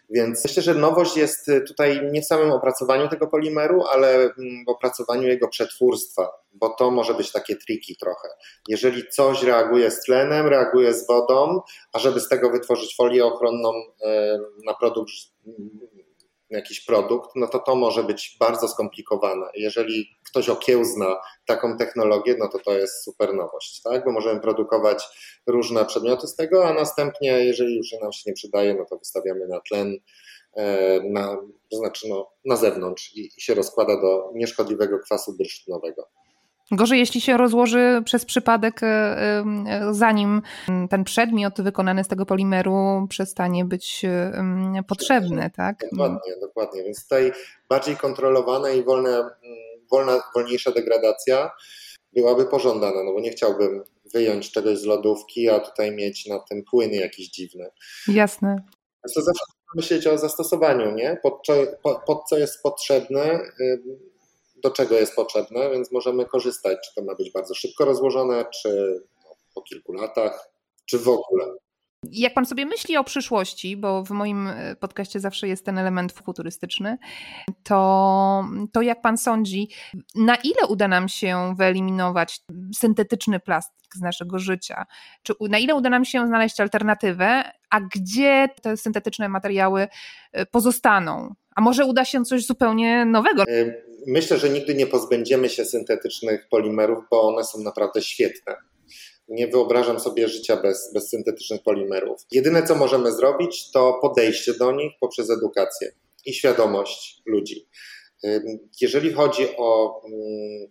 [0.10, 4.30] Więc myślę, że nowość jest tutaj nie w samym opracowaniu tego polimeru, ale
[4.68, 8.30] w opracowaniu jego przetwórstwa, bo to może być takie triki trochę.
[8.68, 11.62] Jeżeli coś reaguje z tlenem, reaguje z wodą,
[11.94, 13.72] a żeby z tego wytworzyć folię ochronną
[14.66, 15.12] na produkt
[16.52, 19.46] jakiś produkt, no to to może być bardzo skomplikowane.
[19.54, 24.06] Jeżeli ktoś okiełzna taką technologię, no to to jest super nowość, tak?
[24.06, 25.04] bo możemy produkować
[25.48, 29.48] różne przedmioty z tego, a następnie, jeżeli już nam się nie przydaje, no to wystawiamy
[29.48, 29.98] na tlen,
[30.54, 31.38] e, na,
[31.72, 36.08] to znaczy no, na zewnątrz i, i się rozkłada do nieszkodliwego kwasu bursztynowego.
[36.72, 39.44] Gorzej, jeśli się rozłoży przez przypadek, e, e,
[39.92, 40.42] zanim
[40.90, 45.86] ten przedmiot wykonany z tego polimeru przestanie być e, potrzebny, tak?
[45.92, 46.84] Dokładnie, dokładnie.
[46.84, 47.32] Więc tutaj
[47.70, 49.30] bardziej kontrolowana i wolna,
[49.92, 51.52] wolna, wolniejsza degradacja
[52.14, 53.84] byłaby pożądana, no bo nie chciałbym
[54.14, 57.72] wyjąć czegoś z lodówki, a tutaj mieć na tym płyny jakieś dziwne.
[58.08, 58.64] Jasne.
[59.16, 59.44] To zawsze
[59.76, 61.18] myśleć o zastosowaniu, nie?
[61.24, 61.48] Pod,
[62.06, 63.40] pod co jest potrzebne
[64.64, 69.02] do czego jest potrzebne, więc możemy korzystać, czy to ma być bardzo szybko rozłożone, czy
[69.24, 70.50] no, po kilku latach,
[70.86, 71.46] czy w ogóle.
[72.12, 76.14] Jak pan sobie myśli o przyszłości, bo w moim e, podcaście zawsze jest ten element
[76.14, 76.98] futurystyczny,
[77.64, 78.44] to,
[78.74, 79.70] to jak pan sądzi,
[80.16, 82.42] na ile uda nam się wyeliminować
[82.76, 84.86] syntetyczny plastik z naszego życia?
[85.24, 89.88] Czy na ile uda nam się znaleźć alternatywę, a gdzie te syntetyczne materiały
[90.32, 91.36] e, pozostaną?
[91.56, 93.44] A może uda się coś zupełnie nowego?
[94.08, 98.56] Myślę, że nigdy nie pozbędziemy się syntetycznych polimerów, bo one są naprawdę świetne.
[99.28, 102.22] Nie wyobrażam sobie życia bez, bez syntetycznych polimerów.
[102.32, 105.92] Jedyne, co możemy zrobić, to podejście do nich poprzez edukację
[106.26, 107.68] i świadomość ludzi.
[108.82, 110.68] Jeżeli chodzi o mm,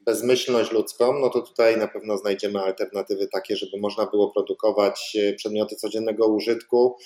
[0.00, 5.32] bezmyślność ludzką, no to tutaj na pewno znajdziemy alternatywy takie, żeby można było produkować e,
[5.32, 6.96] przedmioty codziennego użytku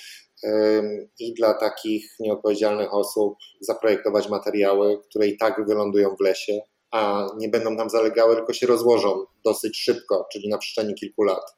[1.19, 6.61] i dla takich nieodpowiedzialnych osób zaprojektować materiały, które i tak wylądują w lesie,
[6.91, 11.57] a nie będą tam zalegały, tylko się rozłożą dosyć szybko, czyli na przestrzeni kilku lat.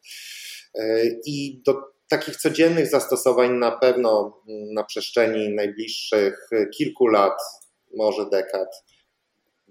[0.75, 1.75] E, I do
[2.09, 4.43] takich codziennych zastosowań na pewno
[4.75, 7.39] na przestrzeni najbliższych kilku lat,
[7.97, 8.69] może dekad,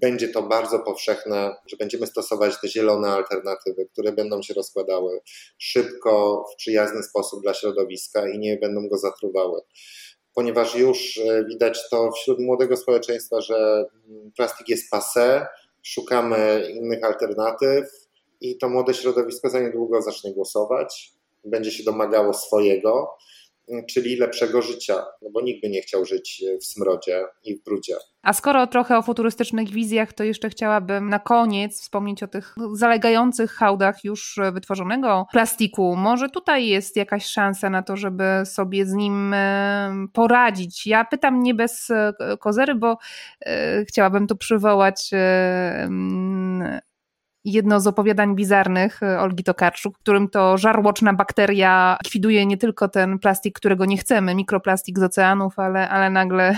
[0.01, 5.21] będzie to bardzo powszechne, że będziemy stosować te zielone alternatywy, które będą się rozkładały
[5.57, 9.61] szybko, w przyjazny sposób dla środowiska i nie będą go zatruwały.
[10.34, 15.47] Ponieważ już e, widać to wśród młodego społeczeństwa, że mm, plastik jest passe,
[15.84, 18.07] szukamy innych alternatyw
[18.41, 21.13] i to młode środowisko za niedługo zacznie głosować,
[21.45, 23.17] będzie się domagało swojego
[23.90, 27.96] czyli lepszego życia, no bo nikt by nie chciał żyć w smrodzie i w brudzie.
[28.22, 33.52] A skoro trochę o futurystycznych wizjach, to jeszcze chciałabym na koniec wspomnieć o tych zalegających
[33.52, 35.96] hałdach już wytworzonego plastiku.
[35.96, 40.88] Może tutaj jest jakaś szansa na to, żeby sobie z nim e, poradzić.
[40.88, 42.98] Ja pytam nie bez e, kozery, bo
[43.46, 45.10] e, chciałabym tu przywołać
[47.51, 52.88] jedno z opowiadań bizarnych e, Olgi Tokarczuk, w którym to żarłoczna bakteria likwiduje nie tylko
[52.88, 56.57] ten plastik, którego nie chcemy, mikroplastik z oceanów, ale, ale nagle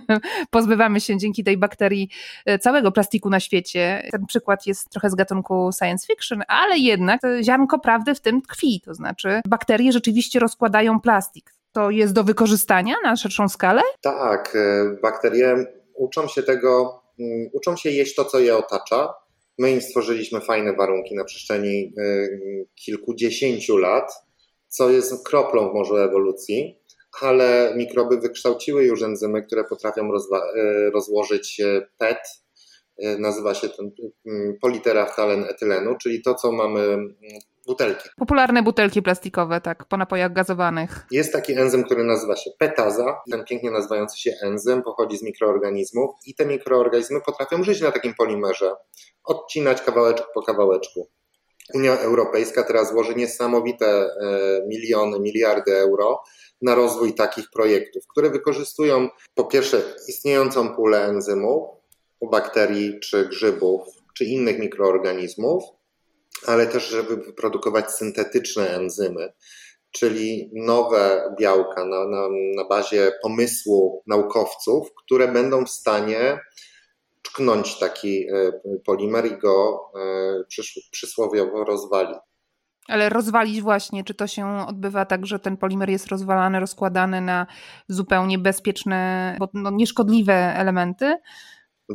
[0.50, 2.08] pozbywamy się dzięki tej bakterii
[2.46, 4.08] e, całego plastiku na świecie.
[4.10, 8.80] Ten przykład jest trochę z gatunku science fiction, ale jednak ziarnko prawdy w tym tkwi,
[8.84, 11.52] to znaczy bakterie rzeczywiście rozkładają plastik.
[11.72, 13.82] To jest do wykorzystania na szerszą skalę?
[14.00, 19.14] Tak, e, bakterie uczą się tego, mm, uczą się jeść to, co je otacza,
[19.60, 24.12] My im stworzyliśmy fajne warunki na przestrzeni y, kilkudziesięciu lat,
[24.68, 26.80] co jest kroplą w morzu ewolucji,
[27.20, 32.18] ale mikroby wykształciły już enzymy, które potrafią y, rozłożyć y, PET,
[33.18, 33.90] nazywa się ten
[34.60, 36.98] politeraftalen etylenu, czyli to, co mamy
[37.70, 38.08] butelki.
[38.16, 41.06] Popularne butelki plastikowe, tak, po napojach gazowanych.
[41.10, 43.20] Jest taki enzym, który nazywa się petaza.
[43.30, 48.14] Ten pięknie nazywający się enzym pochodzi z mikroorganizmów i te mikroorganizmy potrafią żyć na takim
[48.14, 48.72] polimerze,
[49.24, 51.08] odcinać kawałeczek po kawałeczku.
[51.74, 54.08] Unia Europejska teraz włoży niesamowite e,
[54.68, 56.22] miliony, miliardy euro
[56.62, 61.68] na rozwój takich projektów, które wykorzystują po pierwsze istniejącą pulę enzymów
[62.20, 63.82] u bakterii czy grzybów
[64.14, 65.64] czy innych mikroorganizmów,
[66.46, 69.32] ale też, żeby wyprodukować syntetyczne enzymy,
[69.90, 76.40] czyli nowe białka na, na, na bazie pomysłu naukowców, które będą w stanie
[77.22, 78.52] czknąć taki e,
[78.84, 82.18] polimer i go e, przysłowiowo rozwalić.
[82.88, 87.46] Ale rozwalić właśnie, czy to się odbywa tak, że ten polimer jest rozwalany, rozkładany na
[87.88, 91.16] zupełnie bezpieczne, bo no, nieszkodliwe elementy?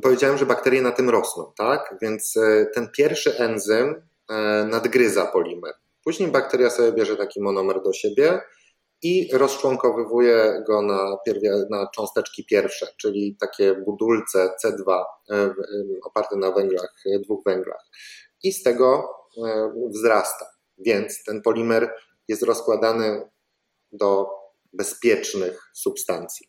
[0.03, 1.95] Powiedziałem, że bakterie na tym rosną, tak?
[2.01, 4.01] Więc e, ten pierwszy enzym
[4.65, 5.73] nadgryza polimer.
[6.03, 8.41] Później bakteria sobie bierze taki monomer do siebie
[9.01, 11.17] i rozczłonkowywuje go na,
[11.69, 15.53] na cząsteczki pierwsze, czyli takie budulce C2 e,
[16.03, 17.85] oparte na węglach, dwóch węglach.
[18.43, 19.09] I z tego
[19.45, 20.45] e, wzrasta.
[20.77, 21.93] Więc ten polimer
[22.27, 23.29] jest rozkładany
[23.91, 24.27] do
[24.73, 26.47] bezpiecznych substancji.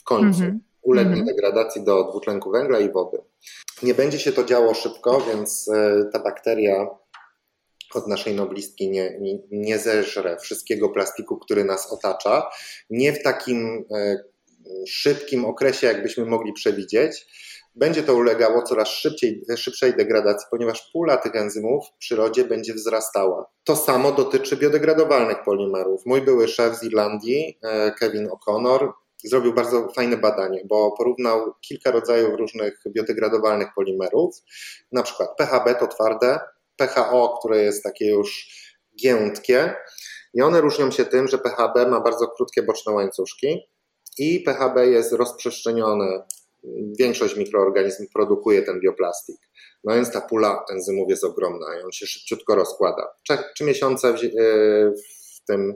[0.00, 0.58] W końcu -hmm.
[0.88, 1.28] Ulegnie mm -hmm.
[1.28, 3.18] degradacji do dwutlenku węgla i wody.
[3.82, 6.86] Nie będzie się to działo szybko, więc e, ta bakteria
[7.94, 12.50] od naszej noblistki nie, nie, nie zeżre wszystkiego plastiku, który nas otacza.
[12.90, 14.18] Nie w takim e,
[14.86, 17.26] szybkim okresie, jakbyśmy mogli przewidzieć.
[17.74, 23.46] Będzie to ulegało coraz szybciej, szybszej degradacji, ponieważ pula tych enzymów w przyrodzie będzie wzrastała.
[23.64, 26.06] To samo dotyczy biodegradowalnych polimerów.
[26.06, 28.88] Mój były szef z Irlandii, e, Kevin O'Connor,
[29.24, 34.36] zrobił bardzo fajne badanie, bo porównał kilka rodzajów różnych biodegradowalnych polimerów,
[34.92, 36.40] na przykład PHB to twarde,
[36.76, 38.48] PHO, które jest takie już
[38.96, 39.74] giętkie
[40.34, 43.68] i one różnią się tym, że PHB ma bardzo krótkie boczne łańcuszki
[44.18, 46.22] i PHB jest rozprzestrzenione.
[46.98, 49.36] Większość mikroorganizmów produkuje ten bioplastik.
[49.84, 53.08] No więc ta pula enzymów jest ogromna i on się szybciutko rozkłada.
[53.54, 54.18] Trzy miesiące w,
[55.36, 55.74] w tym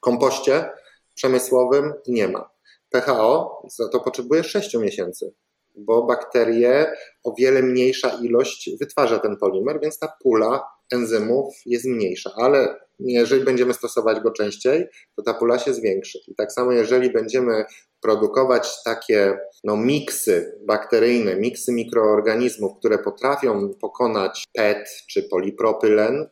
[0.00, 0.70] kompoście
[1.14, 2.51] przemysłowym nie ma.
[2.92, 5.34] PHO za to potrzebuje 6 miesięcy,
[5.74, 6.92] bo bakterie
[7.24, 13.44] o wiele mniejsza ilość wytwarza ten polimer, więc ta pula enzymów jest mniejsza, ale jeżeli
[13.44, 14.86] będziemy stosować go częściej,
[15.16, 16.18] to ta pula się zwiększy.
[16.28, 17.64] I tak samo, jeżeli będziemy
[18.00, 26.28] produkować takie no, miksy bakteryjne, miksy mikroorganizmów, które potrafią pokonać PET czy polipropylen,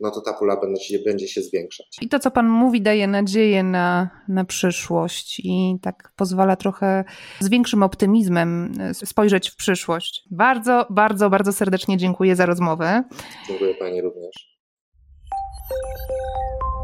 [0.00, 1.86] no to ta pula będzie, będzie się zwiększać.
[2.00, 7.04] I to, co Pan mówi, daje nadzieję na, na przyszłość i tak pozwala trochę
[7.40, 10.22] z większym optymizmem e, spojrzeć w przyszłość.
[10.30, 13.04] Bardzo, bardzo, bardzo serdecznie dziękuję za rozmowę.
[13.48, 14.58] Dziękuję Pani również.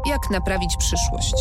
[0.05, 1.35] Jak naprawić przyszłość?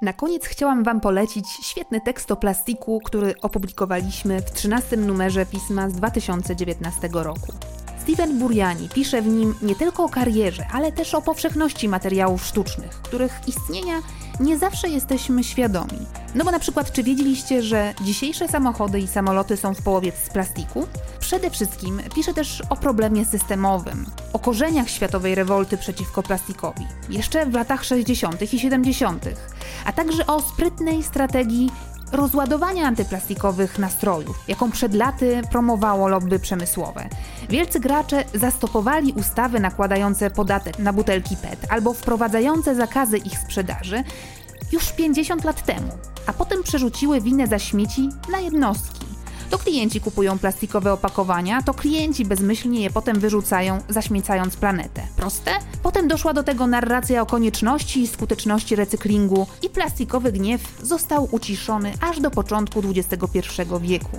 [0.00, 5.90] Na koniec chciałam Wam polecić świetny tekst o plastiku, który opublikowaliśmy w 13 numerze pisma
[5.90, 7.52] z 2019 roku.
[8.02, 13.02] Steven Buriani pisze w nim nie tylko o karierze, ale też o powszechności materiałów sztucznych,
[13.02, 13.94] których istnienia
[14.40, 15.98] nie zawsze jesteśmy świadomi.
[16.34, 20.30] No bo na przykład, czy wiedzieliście, że dzisiejsze samochody i samoloty są w połowie z
[20.30, 20.86] plastiku?
[21.20, 27.54] Przede wszystkim pisze też o problemie systemowym, o korzeniach światowej rewolty przeciwko plastikowi, jeszcze w
[27.54, 28.54] latach 60.
[28.54, 29.24] i 70.,
[29.84, 31.70] a także o sprytnej strategii
[32.12, 37.08] rozładowania antyplastikowych nastrojów, jaką przed laty promowało lobby przemysłowe.
[37.48, 44.04] Wielcy gracze zastopowali ustawy nakładające podatek na butelki PET albo wprowadzające zakazy ich sprzedaży
[44.72, 45.92] już 50 lat temu,
[46.26, 49.06] a potem przerzuciły winę za śmieci na jednostki.
[49.50, 55.02] To klienci kupują plastikowe opakowania, to klienci bezmyślnie je potem wyrzucają, zaśmiecając planetę.
[55.16, 55.50] Proste?
[55.82, 61.92] Potem doszła do tego narracja o konieczności i skuteczności recyklingu i plastikowy gniew został uciszony
[62.00, 63.40] aż do początku XXI
[63.80, 64.18] wieku.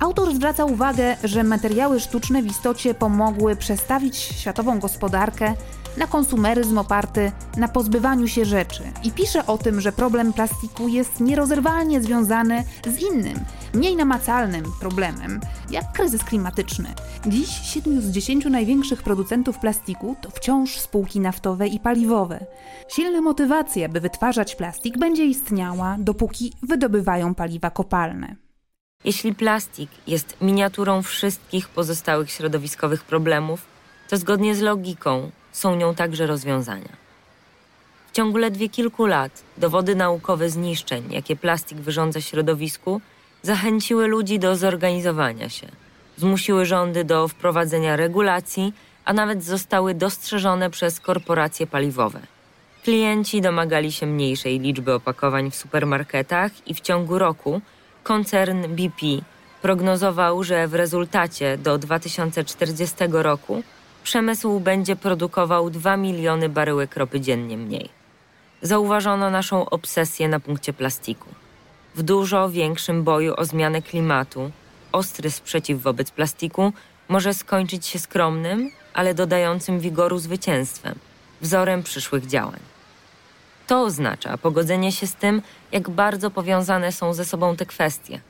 [0.00, 5.54] Autor zwraca uwagę, że materiały sztuczne w istocie pomogły przestawić światową gospodarkę
[5.96, 11.20] na konsumeryzm oparty na pozbywaniu się rzeczy i pisze o tym, że problem plastiku jest
[11.20, 13.40] nierozerwalnie związany z innym,
[13.74, 15.40] mniej namacalnym problemem,
[15.70, 16.94] jak kryzys klimatyczny.
[17.26, 22.46] Dziś 7 z 10 największych producentów plastiku to wciąż spółki naftowe i paliwowe.
[22.88, 28.36] Silna motywacja, by wytwarzać plastik będzie istniała, dopóki wydobywają paliwa kopalne.
[29.04, 33.66] Jeśli plastik jest miniaturą wszystkich pozostałych środowiskowych problemów,
[34.08, 36.92] to zgodnie z logiką są nią także rozwiązania.
[38.08, 43.00] W ciągu ledwie kilku lat dowody naukowe zniszczeń, jakie plastik wyrządza środowisku,
[43.42, 45.66] zachęciły ludzi do zorganizowania się,
[46.16, 48.72] zmusiły rządy do wprowadzenia regulacji,
[49.04, 52.20] a nawet zostały dostrzeżone przez korporacje paliwowe.
[52.84, 57.60] Klienci domagali się mniejszej liczby opakowań w supermarketach i w ciągu roku
[58.02, 59.06] koncern BP
[59.62, 63.62] prognozował, że w rezultacie do 2040 roku
[64.06, 67.88] przemysł będzie produkował 2 miliony baryłek ropy dziennie mniej.
[68.62, 71.28] Zauważono naszą obsesję na punkcie plastiku.
[71.94, 74.50] W dużo większym boju o zmianę klimatu,
[74.92, 76.72] ostry sprzeciw wobec plastiku
[77.08, 80.94] może skończyć się skromnym, ale dodającym wigoru zwycięstwem,
[81.40, 82.60] wzorem przyszłych działań.
[83.66, 85.42] To oznacza pogodzenie się z tym,
[85.72, 88.20] jak bardzo powiązane są ze sobą te kwestie.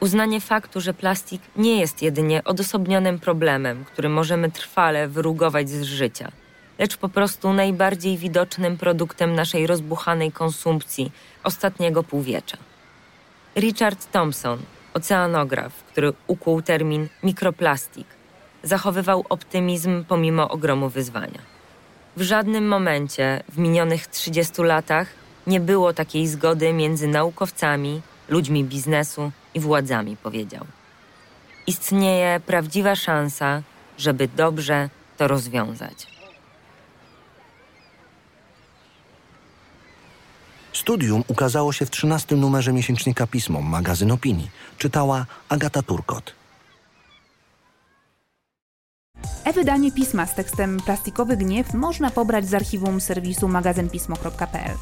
[0.00, 6.32] Uznanie faktu, że plastik nie jest jedynie odosobnionym problemem, który możemy trwale wyrugować z życia,
[6.78, 11.12] lecz po prostu najbardziej widocznym produktem naszej rozbuchanej konsumpcji
[11.44, 12.56] ostatniego półwiecza.
[13.56, 14.58] Richard Thompson,
[14.94, 18.06] oceanograf, który ukuł termin mikroplastik,
[18.62, 21.40] zachowywał optymizm pomimo ogromu wyzwania.
[22.16, 25.08] W żadnym momencie w minionych 30 latach
[25.46, 28.00] nie było takiej zgody między naukowcami,
[28.30, 30.64] ludźmi biznesu i władzami, powiedział.
[31.66, 33.62] Istnieje prawdziwa szansa,
[33.98, 36.06] żeby dobrze to rozwiązać.
[40.72, 44.50] Studium ukazało się w 13 numerze miesięcznika Pismo, magazyn opinii.
[44.78, 46.34] Czytała Agata Turkot.
[49.44, 54.76] E-wydanie pisma z tekstem Plastikowy Gniew można pobrać z archiwum serwisu magazynpismo.pl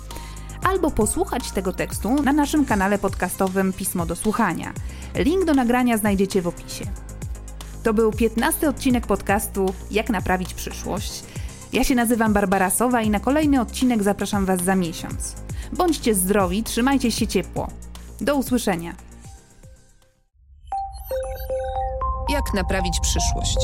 [0.63, 4.73] albo posłuchać tego tekstu na naszym kanale podcastowym Pismo do Słuchania.
[5.15, 6.85] Link do nagrania znajdziecie w opisie.
[7.83, 11.25] To był 15 odcinek podcastu Jak naprawić przyszłość.
[11.73, 15.35] Ja się nazywam Barbara Sowa i na kolejny odcinek zapraszam Was za miesiąc.
[15.73, 17.69] Bądźcie zdrowi, trzymajcie się ciepło.
[18.21, 18.95] Do usłyszenia.
[22.29, 23.59] Jak naprawić przyszłość?